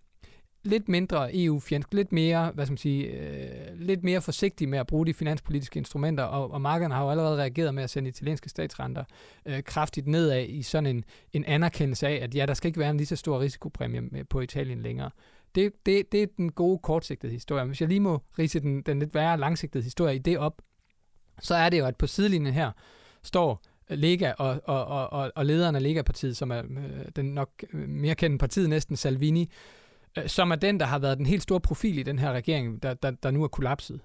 lidt 0.65 0.89
mindre 0.89 1.31
EU-fjendsk, 1.37 1.95
lidt 1.95 2.13
mere, 2.13 2.51
hvad 2.55 2.67
skal 2.67 2.73
man 2.73 2.79
sige, 2.79 3.07
øh, 3.07 3.81
lidt 3.81 4.05
mere 4.05 4.21
forsigtig 4.21 4.69
med 4.69 4.79
at 4.79 4.87
bruge 4.87 5.07
de 5.07 5.15
finanspolitiske 5.15 5.79
instrumenter, 5.79 6.25
og, 6.25 6.51
og 6.51 6.61
markederne 6.61 6.95
har 6.95 7.03
jo 7.03 7.11
allerede 7.11 7.37
reageret 7.37 7.75
med 7.75 7.83
at 7.83 7.91
sende 7.91 8.09
italienske 8.09 8.49
statsrenter 8.49 9.05
øh, 9.47 9.63
kraftigt 9.63 10.07
nedad 10.07 10.45
i 10.49 10.63
sådan 10.63 10.87
en, 10.87 11.05
en 11.33 11.45
anerkendelse 11.45 12.07
af, 12.07 12.19
at 12.23 12.35
ja, 12.35 12.47
der 12.47 12.55
skal 12.55 12.69
ikke 12.69 12.81
være 12.81 12.91
en 12.91 12.97
lige 12.97 13.07
så 13.07 13.17
stor 13.17 13.41
risikopræmie 13.41 14.01
med, 14.01 14.25
på 14.25 14.41
Italien 14.41 14.83
længere. 14.83 15.11
Det, 15.55 15.73
det, 15.87 16.13
det 16.13 16.23
er 16.23 16.27
den 16.37 16.53
gode 16.53 16.79
kortsigtede 16.79 17.33
historie. 17.33 17.65
Hvis 17.65 17.81
jeg 17.81 17.89
lige 17.89 18.01
må 18.01 18.23
rise 18.39 18.61
den, 18.61 18.83
den 18.83 18.99
lidt 18.99 19.15
værre 19.15 19.39
langsigtede 19.39 19.85
historie 19.85 20.15
i 20.15 20.19
det 20.19 20.39
op, 20.39 20.63
så 21.41 21.55
er 21.55 21.69
det 21.69 21.79
jo, 21.79 21.87
at 21.87 21.97
på 21.97 22.07
sidelinjen 22.07 22.55
her 22.55 22.71
står 23.25 23.63
Lega 23.89 24.33
og, 24.39 24.61
og, 24.65 25.09
og, 25.09 25.33
og 25.35 25.47
lederen 25.47 25.77
af 25.77 25.83
Lega-partiet, 25.83 26.37
som 26.37 26.51
er 26.51 26.59
øh, 26.59 27.07
den 27.17 27.27
nok 27.27 27.49
øh, 27.73 27.89
mere 27.89 28.15
kendte 28.15 28.39
partiet 28.39 28.69
næsten, 28.69 28.97
Salvini, 28.97 29.51
øh, 30.19 30.29
som 30.29 30.51
er 30.51 30.57
den, 30.57 30.81
der 30.81 30.87
har 30.87 30.99
været 30.99 31.19
den 31.19 31.27
helt 31.27 31.43
store 31.43 31.61
profil 31.61 31.99
i 31.99 32.03
den 32.03 32.19
her 32.19 32.33
regering, 32.33 32.83
der, 32.83 32.95
der, 32.95 33.11
der 33.11 33.31
nu 33.31 33.45
er 33.45 33.49
kollapset. 33.49 34.01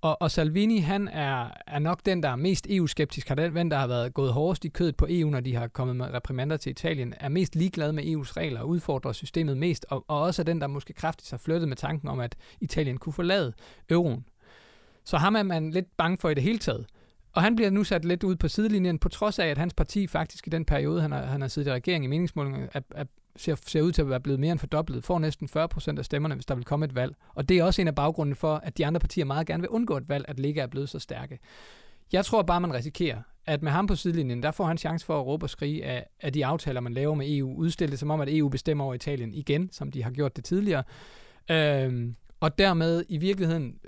Og, 0.00 0.22
og 0.22 0.30
Salvini, 0.30 0.78
han 0.78 1.08
er, 1.08 1.50
er 1.66 1.78
nok 1.78 2.00
den, 2.06 2.22
der 2.22 2.28
er 2.28 2.36
mest 2.36 2.66
EU-skeptisk, 2.70 3.28
har 3.28 3.34
den, 3.34 3.70
der 3.70 3.76
har 3.76 3.86
været 3.86 4.14
gået 4.14 4.32
hårdest 4.32 4.64
i 4.64 4.68
kødet 4.68 4.96
på 4.96 5.06
EU, 5.08 5.30
når 5.30 5.40
de 5.40 5.54
har 5.54 5.68
kommet 5.68 5.96
med 5.96 6.14
reprimander 6.14 6.56
til 6.56 6.70
Italien, 6.70 7.14
er 7.20 7.28
mest 7.28 7.54
ligeglad 7.54 7.92
med 7.92 8.04
EU's 8.04 8.32
regler 8.36 8.60
og 8.60 8.68
udfordrer 8.68 9.12
systemet 9.12 9.56
mest, 9.56 9.86
og, 9.88 10.04
og 10.08 10.20
også 10.20 10.42
er 10.42 10.44
den, 10.44 10.60
der 10.60 10.66
måske 10.66 10.92
kraftigt 10.92 11.30
har 11.30 11.38
flyttet 11.38 11.68
med 11.68 11.76
tanken 11.76 12.08
om, 12.08 12.20
at 12.20 12.36
Italien 12.60 12.98
kunne 12.98 13.12
forlade 13.12 13.52
euroen. 13.90 14.24
Så 15.04 15.16
ham 15.16 15.36
er 15.36 15.42
man 15.42 15.70
lidt 15.70 15.96
bange 15.96 16.18
for 16.18 16.28
i 16.28 16.34
det 16.34 16.42
hele 16.42 16.58
taget. 16.58 16.86
Og 17.36 17.42
han 17.42 17.56
bliver 17.56 17.70
nu 17.70 17.84
sat 17.84 18.04
lidt 18.04 18.24
ud 18.24 18.36
på 18.36 18.48
sidelinjen, 18.48 18.98
på 18.98 19.08
trods 19.08 19.38
af, 19.38 19.46
at 19.46 19.58
hans 19.58 19.74
parti 19.74 20.06
faktisk 20.06 20.46
i 20.46 20.50
den 20.50 20.64
periode, 20.64 21.02
han 21.02 21.12
har, 21.12 21.22
han 21.22 21.40
har 21.40 21.48
siddet 21.48 21.70
i 21.70 21.72
regeringen 21.72 22.12
i 22.12 22.14
meningsmålingen, 22.16 22.68
er, 22.72 22.80
er, 22.94 23.04
ser, 23.36 23.56
ser 23.66 23.82
ud 23.82 23.92
til 23.92 24.02
at 24.02 24.10
være 24.10 24.20
blevet 24.20 24.40
mere 24.40 24.52
end 24.52 24.58
fordoblet, 24.58 25.04
får 25.04 25.18
næsten 25.18 25.48
40 25.48 25.68
procent 25.68 25.98
af 25.98 26.04
stemmerne, 26.04 26.34
hvis 26.34 26.46
der 26.46 26.54
vil 26.54 26.64
komme 26.64 26.84
et 26.86 26.94
valg. 26.94 27.14
Og 27.34 27.48
det 27.48 27.58
er 27.58 27.64
også 27.64 27.80
en 27.82 27.88
af 27.88 27.94
baggrunden 27.94 28.34
for, 28.34 28.54
at 28.56 28.78
de 28.78 28.86
andre 28.86 29.00
partier 29.00 29.24
meget 29.24 29.46
gerne 29.46 29.60
vil 29.60 29.68
undgå 29.68 29.96
et 29.96 30.08
valg, 30.08 30.24
at 30.28 30.40
Lega 30.40 30.60
er 30.60 30.66
blevet 30.66 30.88
så 30.88 30.98
stærke. 30.98 31.38
Jeg 32.12 32.24
tror 32.24 32.42
bare, 32.42 32.60
man 32.60 32.74
risikerer, 32.74 33.18
at 33.46 33.62
med 33.62 33.72
ham 33.72 33.86
på 33.86 33.94
sidelinjen, 33.94 34.42
der 34.42 34.50
får 34.50 34.64
han 34.64 34.78
chance 34.78 35.06
for 35.06 35.20
at 35.20 35.26
råbe 35.26 35.44
og 35.44 35.50
skrige 35.50 35.84
af, 35.84 36.06
af 36.20 36.32
de 36.32 36.46
aftaler, 36.46 36.80
man 36.80 36.94
laver 36.94 37.14
med 37.14 37.36
EU. 37.36 37.54
Udstille 37.54 37.90
det 37.90 37.98
som 37.98 38.10
om, 38.10 38.20
at 38.20 38.28
EU 38.30 38.48
bestemmer 38.48 38.84
over 38.84 38.94
Italien 38.94 39.34
igen, 39.34 39.68
som 39.72 39.92
de 39.92 40.02
har 40.02 40.10
gjort 40.10 40.36
det 40.36 40.44
tidligere. 40.44 40.82
Øhm, 41.50 42.16
og 42.40 42.58
dermed 42.58 43.04
i 43.08 43.16
virkeligheden 43.16 43.78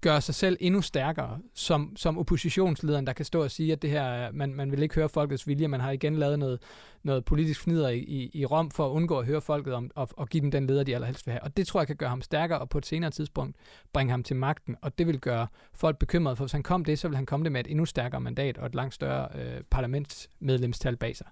gøre 0.00 0.20
sig 0.20 0.34
selv 0.34 0.56
endnu 0.60 0.80
stærkere 0.82 1.38
som, 1.54 1.96
som 1.96 2.18
oppositionslederen, 2.18 3.06
der 3.06 3.12
kan 3.12 3.24
stå 3.24 3.42
og 3.42 3.50
sige, 3.50 3.72
at 3.72 3.82
det 3.82 3.90
her, 3.90 4.28
øh, 4.28 4.34
man, 4.34 4.54
man 4.54 4.70
vil 4.70 4.82
ikke 4.82 4.94
høre 4.94 5.08
folkets 5.08 5.46
vilje, 5.46 5.68
man 5.68 5.80
har 5.80 5.90
igen 5.90 6.16
lavet 6.16 6.38
noget, 6.38 6.62
noget 7.02 7.24
politisk 7.24 7.60
fnider 7.60 7.88
i, 7.88 7.98
i, 7.98 8.30
i 8.34 8.46
Rom 8.46 8.70
for 8.70 8.86
at 8.86 8.90
undgå 8.90 9.18
at 9.18 9.26
høre 9.26 9.40
folket 9.40 9.74
om, 9.74 9.90
og, 9.94 10.08
og 10.16 10.28
give 10.28 10.40
dem 10.40 10.50
den 10.50 10.66
leder, 10.66 10.84
de 10.84 10.94
allerhelst 10.94 11.26
vil 11.26 11.32
have. 11.32 11.42
Og 11.42 11.56
det 11.56 11.66
tror 11.66 11.80
jeg 11.80 11.86
kan 11.86 11.96
gøre 11.96 12.08
ham 12.08 12.22
stærkere, 12.22 12.58
og 12.58 12.68
på 12.68 12.78
et 12.78 12.86
senere 12.86 13.10
tidspunkt 13.10 13.56
bringe 13.92 14.10
ham 14.10 14.22
til 14.22 14.36
magten, 14.36 14.76
og 14.82 14.98
det 14.98 15.06
vil 15.06 15.20
gøre 15.20 15.46
folk 15.74 15.98
bekymrede, 15.98 16.36
for 16.36 16.44
hvis 16.44 16.52
han 16.52 16.62
kom 16.62 16.84
det, 16.84 16.98
så 16.98 17.08
vil 17.08 17.16
han 17.16 17.26
komme 17.26 17.44
det 17.44 17.52
med 17.52 17.60
et 17.60 17.70
endnu 17.70 17.84
stærkere 17.84 18.20
mandat 18.20 18.58
og 18.58 18.66
et 18.66 18.74
langt 18.74 18.94
større 18.94 19.28
øh, 19.34 19.60
parlamentsmedlemstal 19.70 20.96
bag 20.96 21.16
sig. 21.16 21.26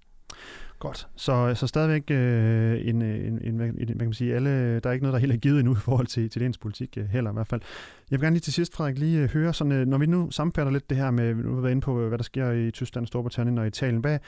Godt. 0.79 1.09
Så, 1.17 1.33
øh, 1.33 1.57
så 1.57 1.67
stadigvæk 1.67 2.11
øh, 2.11 2.89
en, 2.89 3.03
øh, 3.03 3.27
en, 3.27 3.39
en, 3.43 3.43
en, 3.43 3.57
hvad 3.57 3.87
kan 3.87 3.99
man 3.99 4.13
sige, 4.13 4.35
alle, 4.35 4.81
der 4.81 4.89
er 4.89 4.93
ikke 4.93 5.05
noget, 5.05 5.13
der 5.13 5.19
helt 5.21 5.33
er 5.33 5.37
givet 5.37 5.59
endnu 5.59 5.73
i 5.73 5.79
forhold 5.79 6.07
til, 6.07 6.31
til 6.31 6.43
dansk 6.43 6.61
politik 6.61 6.99
øh, 6.99 7.09
heller 7.09 7.31
i 7.31 7.33
hvert 7.35 7.47
fald. 7.47 7.61
Jeg 8.11 8.21
vil 8.21 8.25
gerne 8.25 8.35
lige 8.35 8.41
til 8.41 8.53
sidst, 8.53 8.75
Frederik, 8.75 8.99
lige 8.99 9.23
øh, 9.23 9.29
høre, 9.31 9.55
sådan, 9.55 9.73
øh, 9.73 9.87
når 9.87 9.99
vi 9.99 10.07
nu 10.07 10.31
sammenfatter 10.31 10.73
lidt 10.73 10.91
det 10.91 10.99
her 10.99 11.11
med, 11.11 11.35
nu 11.35 11.49
har 11.49 11.57
vi 11.57 11.63
været 11.63 11.73
inde 11.73 11.83
på, 11.83 12.09
hvad 12.09 12.19
der 12.19 12.25
sker 12.25 12.51
i 12.51 12.71
Tyskland, 12.71 13.07
Storbritannien 13.07 13.59
og 13.59 13.67
Italien. 13.67 14.01
Hvad, 14.01 14.19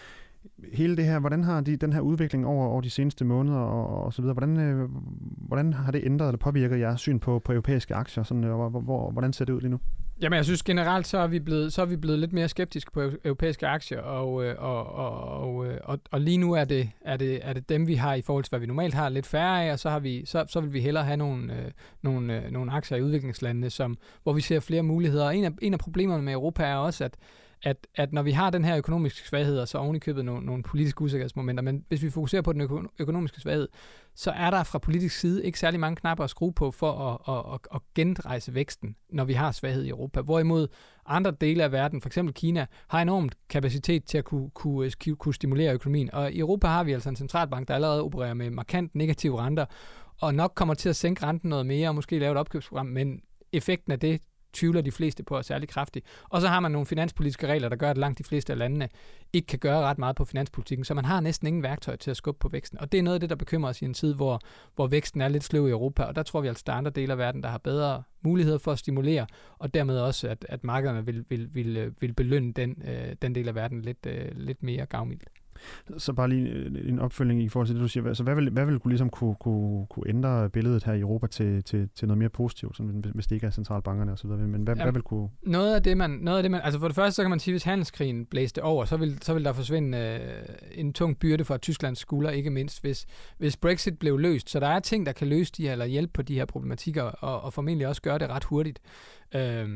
hele 0.72 0.96
det 0.96 1.04
her, 1.04 1.18
hvordan 1.18 1.44
har 1.44 1.60
de, 1.60 1.76
den 1.76 1.92
her 1.92 2.00
udvikling 2.00 2.46
over, 2.46 2.66
over 2.66 2.80
de 2.80 2.90
seneste 2.90 3.24
måneder 3.24 3.58
og, 3.58 4.04
og 4.04 4.12
så 4.12 4.22
videre, 4.22 4.32
hvordan, 4.32 4.56
øh, 4.56 4.88
hvordan 5.36 5.72
har 5.72 5.92
det 5.92 6.00
ændret 6.04 6.28
eller 6.28 6.38
påvirket 6.38 6.80
jeres 6.80 7.00
syn 7.00 7.18
på, 7.18 7.38
på 7.38 7.52
europæiske 7.52 7.94
aktier? 7.94 8.24
Sådan, 8.24 8.44
og, 8.44 8.70
hvor, 8.70 8.80
hvor, 8.80 9.10
hvordan 9.10 9.32
ser 9.32 9.44
det 9.44 9.52
ud 9.52 9.60
lige 9.60 9.70
nu? 9.70 9.80
Jamen, 10.22 10.36
jeg 10.36 10.44
synes 10.44 10.62
generelt, 10.62 11.06
så 11.06 11.18
er 11.18 11.26
vi 11.26 11.38
blevet, 11.38 11.72
så 11.72 11.82
er 11.82 11.86
vi 11.86 11.96
blevet 11.96 12.18
lidt 12.18 12.32
mere 12.32 12.48
skeptiske 12.48 12.90
på 12.92 13.10
europæiske 13.24 13.66
aktier, 13.66 14.00
og, 14.00 14.44
øh, 14.44 14.54
og, 14.58 14.86
og, 14.92 15.20
og, 15.20 15.66
øh, 15.66 15.78
og, 15.84 16.00
og 16.10 16.20
lige 16.20 16.38
nu 16.38 16.52
er 16.52 16.64
det, 16.64 16.90
er, 17.00 17.16
det, 17.16 17.40
er 17.42 17.52
det 17.52 17.68
dem, 17.68 17.86
vi 17.86 17.94
har 17.94 18.14
i 18.14 18.22
forhold 18.22 18.44
til, 18.44 18.50
hvad 18.50 18.60
vi 18.60 18.66
normalt 18.66 18.94
har 18.94 19.08
lidt 19.08 19.26
færre 19.26 19.64
af, 19.64 19.72
og 19.72 19.78
så, 19.78 19.90
har 19.90 19.98
vi, 19.98 20.26
så, 20.26 20.44
så 20.48 20.60
vil 20.60 20.72
vi 20.72 20.80
hellere 20.80 21.04
have 21.04 21.16
nogle, 21.16 21.52
øh, 21.52 21.70
nogle, 22.02 22.44
øh, 22.44 22.50
nogle 22.50 22.72
aktier 22.72 22.98
i 22.98 23.02
udviklingslandene, 23.02 23.70
som, 23.70 23.98
hvor 24.22 24.32
vi 24.32 24.40
ser 24.40 24.60
flere 24.60 24.82
muligheder. 24.82 25.30
En 25.30 25.44
af, 25.44 25.50
en 25.62 25.72
af 25.72 25.78
problemerne 25.78 26.22
med 26.22 26.32
Europa 26.32 26.64
er 26.64 26.76
også, 26.76 27.04
at 27.04 27.16
at, 27.62 27.86
at 27.94 28.12
når 28.12 28.22
vi 28.22 28.30
har 28.30 28.50
den 28.50 28.64
her 28.64 28.76
økonomiske 28.76 29.28
svaghed, 29.28 29.58
og 29.58 29.68
så 29.68 29.78
ovenikøbet 29.78 30.16
købet 30.16 30.24
nogle, 30.24 30.46
nogle 30.46 30.62
politiske 30.62 31.02
usikkerhedsmomenter, 31.02 31.62
men 31.62 31.84
hvis 31.88 32.02
vi 32.02 32.10
fokuserer 32.10 32.42
på 32.42 32.52
den 32.52 32.88
økonomiske 32.98 33.40
svaghed, 33.40 33.68
så 34.14 34.30
er 34.30 34.50
der 34.50 34.62
fra 34.62 34.78
politisk 34.78 35.18
side 35.18 35.44
ikke 35.44 35.58
særlig 35.58 35.80
mange 35.80 35.96
knapper 35.96 36.24
at 36.24 36.30
skrue 36.30 36.52
på 36.52 36.70
for 36.70 36.92
at, 36.92 37.34
at, 37.34 37.54
at, 37.54 37.60
at 37.74 37.80
genrejse 37.94 38.54
væksten, 38.54 38.96
når 39.10 39.24
vi 39.24 39.32
har 39.32 39.52
svaghed 39.52 39.84
i 39.84 39.88
Europa. 39.88 40.20
Hvorimod 40.20 40.68
andre 41.06 41.30
dele 41.30 41.64
af 41.64 41.72
verden, 41.72 42.02
f.eks. 42.02 42.18
Kina, 42.34 42.66
har 42.88 43.02
enormt 43.02 43.34
kapacitet 43.48 44.04
til 44.04 44.18
at 44.18 44.24
kunne, 44.24 44.50
kunne, 44.50 44.90
kunne 45.18 45.34
stimulere 45.34 45.74
økonomien. 45.74 46.14
Og 46.14 46.32
i 46.32 46.38
Europa 46.38 46.66
har 46.66 46.84
vi 46.84 46.92
altså 46.92 47.08
en 47.08 47.16
centralbank, 47.16 47.68
der 47.68 47.74
allerede 47.74 48.02
opererer 48.02 48.34
med 48.34 48.50
markant 48.50 48.94
negative 48.94 49.40
renter, 49.40 49.64
og 50.20 50.34
nok 50.34 50.52
kommer 50.54 50.74
til 50.74 50.88
at 50.88 50.96
sænke 50.96 51.26
renten 51.26 51.50
noget 51.50 51.66
mere, 51.66 51.88
og 51.88 51.94
måske 51.94 52.18
lave 52.18 52.32
et 52.32 52.38
opkøbsprogram, 52.38 52.86
men 52.86 53.20
effekten 53.52 53.92
af 53.92 54.00
det 54.00 54.20
tvivler 54.52 54.80
de 54.80 54.90
fleste 54.90 55.22
på 55.22 55.36
er 55.36 55.42
særlig 55.42 55.68
kraftig. 55.68 56.02
Og 56.28 56.40
så 56.40 56.48
har 56.48 56.60
man 56.60 56.72
nogle 56.72 56.86
finanspolitiske 56.86 57.46
regler, 57.46 57.68
der 57.68 57.76
gør, 57.76 57.90
at 57.90 57.98
langt 57.98 58.18
de 58.18 58.24
fleste 58.24 58.52
af 58.52 58.58
landene 58.58 58.88
ikke 59.32 59.46
kan 59.46 59.58
gøre 59.58 59.80
ret 59.80 59.98
meget 59.98 60.16
på 60.16 60.24
finanspolitikken, 60.24 60.84
så 60.84 60.94
man 60.94 61.04
har 61.04 61.20
næsten 61.20 61.46
ingen 61.46 61.62
værktøj 61.62 61.96
til 61.96 62.10
at 62.10 62.16
skubbe 62.16 62.38
på 62.38 62.48
væksten. 62.48 62.80
Og 62.80 62.92
det 62.92 62.98
er 62.98 63.02
noget 63.02 63.14
af 63.14 63.20
det, 63.20 63.30
der 63.30 63.36
bekymrer 63.36 63.70
os 63.70 63.82
i 63.82 63.84
en 63.84 63.94
tid, 63.94 64.14
hvor, 64.14 64.40
hvor 64.74 64.86
væksten 64.86 65.20
er 65.20 65.28
lidt 65.28 65.44
sløv 65.44 65.68
i 65.68 65.70
Europa, 65.70 66.02
og 66.02 66.16
der 66.16 66.22
tror 66.22 66.40
vi 66.40 66.48
altså, 66.48 66.64
der 66.66 66.72
er 66.72 66.76
andre 66.76 66.90
dele 66.90 67.12
af 67.12 67.18
verden, 67.18 67.42
der 67.42 67.48
har 67.48 67.58
bedre 67.58 68.02
muligheder 68.22 68.58
for 68.58 68.72
at 68.72 68.78
stimulere, 68.78 69.26
og 69.58 69.74
dermed 69.74 69.98
også, 69.98 70.28
at, 70.28 70.46
at 70.48 70.64
markederne 70.64 71.06
vil, 71.06 71.24
vil, 71.28 71.54
vil, 71.54 71.76
øh, 71.76 71.92
vil 72.00 72.12
belønne 72.12 72.52
den, 72.52 72.82
øh, 72.84 73.16
den 73.22 73.34
del 73.34 73.48
af 73.48 73.54
verden 73.54 73.82
lidt, 73.82 74.06
øh, 74.06 74.28
lidt 74.34 74.62
mere 74.62 74.86
gavmildt. 74.86 75.28
Så 75.98 76.12
bare 76.12 76.28
lige 76.28 76.48
øh, 76.48 76.88
en 76.88 76.98
opfølging 76.98 77.42
i 77.42 77.48
forhold 77.48 77.66
til 77.66 77.76
det, 77.76 77.82
du 77.82 77.88
siger. 77.88 78.06
Altså, 78.06 78.22
hvad 78.22 78.34
vil, 78.34 78.50
hvad 78.50 78.66
vil 78.66 78.78
kunne, 78.78 78.90
ligesom 78.90 79.10
kunne, 79.10 79.34
kunne, 79.40 79.86
kunne 79.86 80.08
ændre 80.08 80.50
billedet 80.50 80.84
her 80.84 80.92
i 80.92 81.00
Europa 81.00 81.26
til, 81.26 81.64
til, 81.64 81.88
til 81.94 82.08
noget 82.08 82.18
mere 82.18 82.28
positivt, 82.28 82.76
sådan, 82.76 83.04
hvis 83.14 83.26
det 83.26 83.36
ikke 83.36 83.46
er 83.46 83.50
centralbankerne 83.50 84.12
osv.? 84.12 84.30
Men 84.30 84.38
hvad, 84.38 84.74
Jamen, 84.74 84.82
hvad 84.82 84.92
vil 84.92 85.02
kunne... 85.02 85.28
Noget 85.42 85.74
af, 85.74 85.82
det, 85.82 85.96
man, 85.96 86.10
noget 86.10 86.38
af 86.38 86.42
det, 86.42 86.50
man... 86.50 86.60
Altså 86.64 86.80
for 86.80 86.88
det 86.88 86.94
første, 86.94 87.12
så 87.12 87.22
kan 87.22 87.30
man 87.30 87.40
sige, 87.40 87.52
hvis 87.52 87.62
handelskrigen 87.62 88.26
blæste 88.26 88.62
over, 88.62 88.84
så 88.84 88.96
vil, 88.96 89.18
så 89.22 89.34
vil 89.34 89.44
der 89.44 89.52
forsvinde 89.52 89.98
øh, 89.98 90.54
en 90.72 90.92
tung 90.92 91.18
byrde 91.18 91.44
for 91.44 91.56
Tysklands 91.56 91.98
skulder, 91.98 92.30
ikke 92.30 92.50
mindst 92.50 92.80
hvis, 92.80 93.06
hvis 93.38 93.56
Brexit 93.56 93.98
blev 93.98 94.18
løst. 94.18 94.50
Så 94.50 94.60
der 94.60 94.68
er 94.68 94.80
ting, 94.80 95.06
der 95.06 95.12
kan 95.12 95.28
løse 95.28 95.52
de 95.56 95.62
her, 95.62 95.72
eller 95.72 95.86
hjælpe 95.86 96.12
på 96.12 96.22
de 96.22 96.34
her 96.34 96.44
problematikker, 96.44 97.02
og, 97.02 97.40
og 97.40 97.52
formentlig 97.52 97.86
også 97.88 98.02
gøre 98.02 98.18
det 98.18 98.28
ret 98.28 98.44
hurtigt. 98.44 98.80
Øh, 99.34 99.68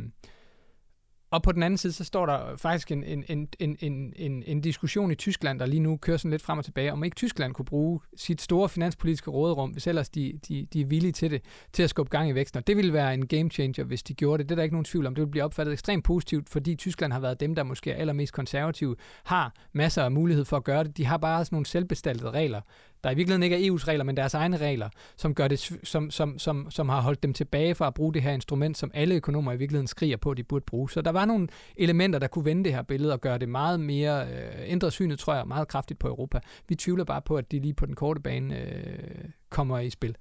og 1.34 1.42
på 1.42 1.52
den 1.52 1.62
anden 1.62 1.78
side, 1.78 1.92
så 1.92 2.04
står 2.04 2.26
der 2.26 2.56
faktisk 2.56 2.90
en, 2.90 3.04
en, 3.04 3.48
en, 3.58 3.76
en, 3.80 4.12
en, 4.16 4.42
en 4.46 4.60
diskussion 4.60 5.10
i 5.10 5.14
Tyskland, 5.14 5.58
der 5.58 5.66
lige 5.66 5.80
nu 5.80 5.96
kører 5.96 6.16
sådan 6.16 6.30
lidt 6.30 6.42
frem 6.42 6.58
og 6.58 6.64
tilbage, 6.64 6.92
om 6.92 7.04
ikke 7.04 7.14
Tyskland 7.14 7.54
kunne 7.54 7.64
bruge 7.64 8.00
sit 8.16 8.42
store 8.42 8.68
finanspolitiske 8.68 9.30
råderum, 9.30 9.70
hvis 9.70 9.86
ellers 9.86 10.08
de, 10.08 10.32
de, 10.48 10.66
de 10.72 10.80
er 10.80 10.84
villige 10.84 11.12
til 11.12 11.30
det, 11.30 11.42
til 11.72 11.82
at 11.82 11.90
skubbe 11.90 12.10
gang 12.10 12.28
i 12.30 12.34
væksten. 12.34 12.58
Og 12.58 12.66
det 12.66 12.76
ville 12.76 12.92
være 12.92 13.14
en 13.14 13.26
game 13.26 13.50
changer, 13.50 13.84
hvis 13.84 14.02
de 14.02 14.14
gjorde 14.14 14.42
det. 14.42 14.48
Det 14.48 14.54
er 14.54 14.56
der 14.56 14.62
ikke 14.62 14.74
nogen 14.74 14.84
tvivl 14.84 15.06
om. 15.06 15.14
Det 15.14 15.20
ville 15.20 15.30
blive 15.30 15.44
opfattet 15.44 15.72
ekstremt 15.72 16.04
positivt, 16.04 16.48
fordi 16.48 16.74
Tyskland 16.74 17.12
har 17.12 17.20
været 17.20 17.40
dem, 17.40 17.54
der 17.54 17.62
måske 17.62 17.90
er 17.90 17.96
allermest 17.96 18.32
konservative, 18.32 18.96
har 19.24 19.54
masser 19.72 20.02
af 20.02 20.10
mulighed 20.10 20.44
for 20.44 20.56
at 20.56 20.64
gøre 20.64 20.84
det. 20.84 20.96
De 20.96 21.04
har 21.04 21.16
bare 21.16 21.44
sådan 21.44 21.56
nogle 21.56 21.66
selvbestaltede 21.66 22.30
regler, 22.30 22.60
der 23.04 23.10
i 23.10 23.14
virkeligheden 23.14 23.42
ikke 23.42 23.56
er 23.56 23.70
EU's 23.70 23.88
regler, 23.88 24.04
men 24.04 24.16
deres 24.16 24.34
egne 24.34 24.56
regler, 24.56 24.88
som, 25.16 25.34
gør 25.34 25.48
det, 25.48 25.78
som, 25.82 26.10
som, 26.10 26.38
som, 26.38 26.70
som 26.70 26.88
har 26.88 27.00
holdt 27.00 27.22
dem 27.22 27.32
tilbage 27.32 27.74
fra 27.74 27.86
at 27.86 27.94
bruge 27.94 28.14
det 28.14 28.22
her 28.22 28.32
instrument, 28.32 28.78
som 28.78 28.90
alle 28.94 29.14
økonomer 29.14 29.52
i 29.52 29.56
virkeligheden 29.56 29.86
skriger 29.86 30.16
på, 30.16 30.30
at 30.30 30.36
de 30.36 30.42
burde 30.42 30.64
bruge. 30.64 30.90
Så 30.90 31.02
der 31.02 31.12
var 31.12 31.24
nogle 31.24 31.48
elementer, 31.76 32.18
der 32.18 32.26
kunne 32.26 32.44
vende 32.44 32.64
det 32.64 32.74
her 32.74 32.82
billede 32.82 33.12
og 33.12 33.20
gøre 33.20 33.38
det 33.38 33.48
meget 33.48 33.80
mere 33.80 34.26
øh, 34.26 34.52
ændre 34.66 34.90
synet, 34.90 35.18
tror 35.18 35.34
jeg, 35.34 35.48
meget 35.48 35.68
kraftigt 35.68 35.98
på 35.98 36.08
Europa. 36.08 36.40
Vi 36.68 36.74
tvivler 36.74 37.04
bare 37.04 37.22
på, 37.22 37.36
at 37.36 37.52
de 37.52 37.58
lige 37.60 37.74
på 37.74 37.86
den 37.86 37.94
korte 37.94 38.20
bane 38.20 38.60
øh, 38.60 39.24
kommer 39.50 39.78
i 39.78 39.90
spil. 39.90 40.16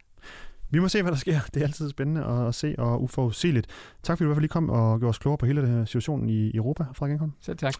Vi 0.73 0.79
må 0.79 0.87
se, 0.87 1.01
hvad 1.01 1.11
der 1.11 1.17
sker. 1.17 1.39
Det 1.53 1.61
er 1.61 1.65
altid 1.65 1.89
spændende 1.89 2.25
at 2.25 2.55
se 2.55 2.75
og 2.77 3.03
uforudsigeligt. 3.03 3.67
Tak 4.03 4.17
fordi 4.17 4.23
du 4.23 4.25
i 4.25 4.27
hvert 4.27 4.35
fald 4.35 4.41
lige 4.41 4.49
kom 4.49 4.69
og 4.69 4.99
gjorde 4.99 5.09
os 5.09 5.17
klogere 5.17 5.37
på 5.37 5.45
hele 5.45 5.61
den 5.61 5.69
her 5.69 5.85
situationen 5.85 6.29
i 6.29 6.55
Europa, 6.55 6.85
Frederik 6.93 7.11
Engholm. 7.11 7.31
Selv 7.41 7.57
tak. 7.57 7.73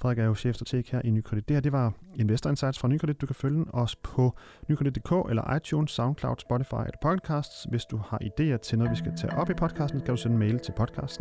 Frederik 0.00 0.18
er 0.18 0.24
jo 0.24 0.34
chefstrateg 0.34 0.84
her 0.92 1.00
i 1.04 1.10
Nykredit. 1.10 1.48
Det 1.48 1.56
her, 1.56 1.60
det 1.60 1.72
var 1.72 1.92
Investor 2.16 2.50
Insights 2.50 2.78
fra 2.78 2.88
Nykredit. 2.88 3.20
Du 3.20 3.26
kan 3.26 3.34
følge 3.34 3.64
os 3.74 3.96
på 3.96 4.36
nykredit.dk 4.68 5.30
eller 5.30 5.56
iTunes, 5.56 5.90
SoundCloud, 5.90 6.36
Spotify 6.38 6.74
eller 6.74 6.98
Podcasts. 7.02 7.66
Hvis 7.70 7.84
du 7.84 7.96
har 7.96 8.18
idéer 8.22 8.56
til 8.56 8.78
noget, 8.78 8.90
vi 8.90 8.96
skal 8.96 9.12
tage 9.16 9.36
op 9.36 9.50
i 9.50 9.54
podcasten, 9.54 10.00
kan 10.00 10.08
du 10.08 10.16
sende 10.16 10.34
en 10.34 10.38
mail 10.38 10.58
til 10.58 10.72
podcast 10.76 11.20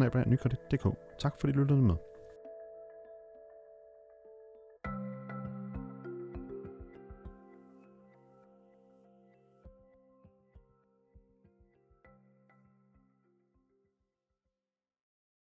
Tak 1.20 1.34
fordi 1.40 1.54
du 1.54 1.60
lyttede 1.60 1.82
med. 1.82 2.11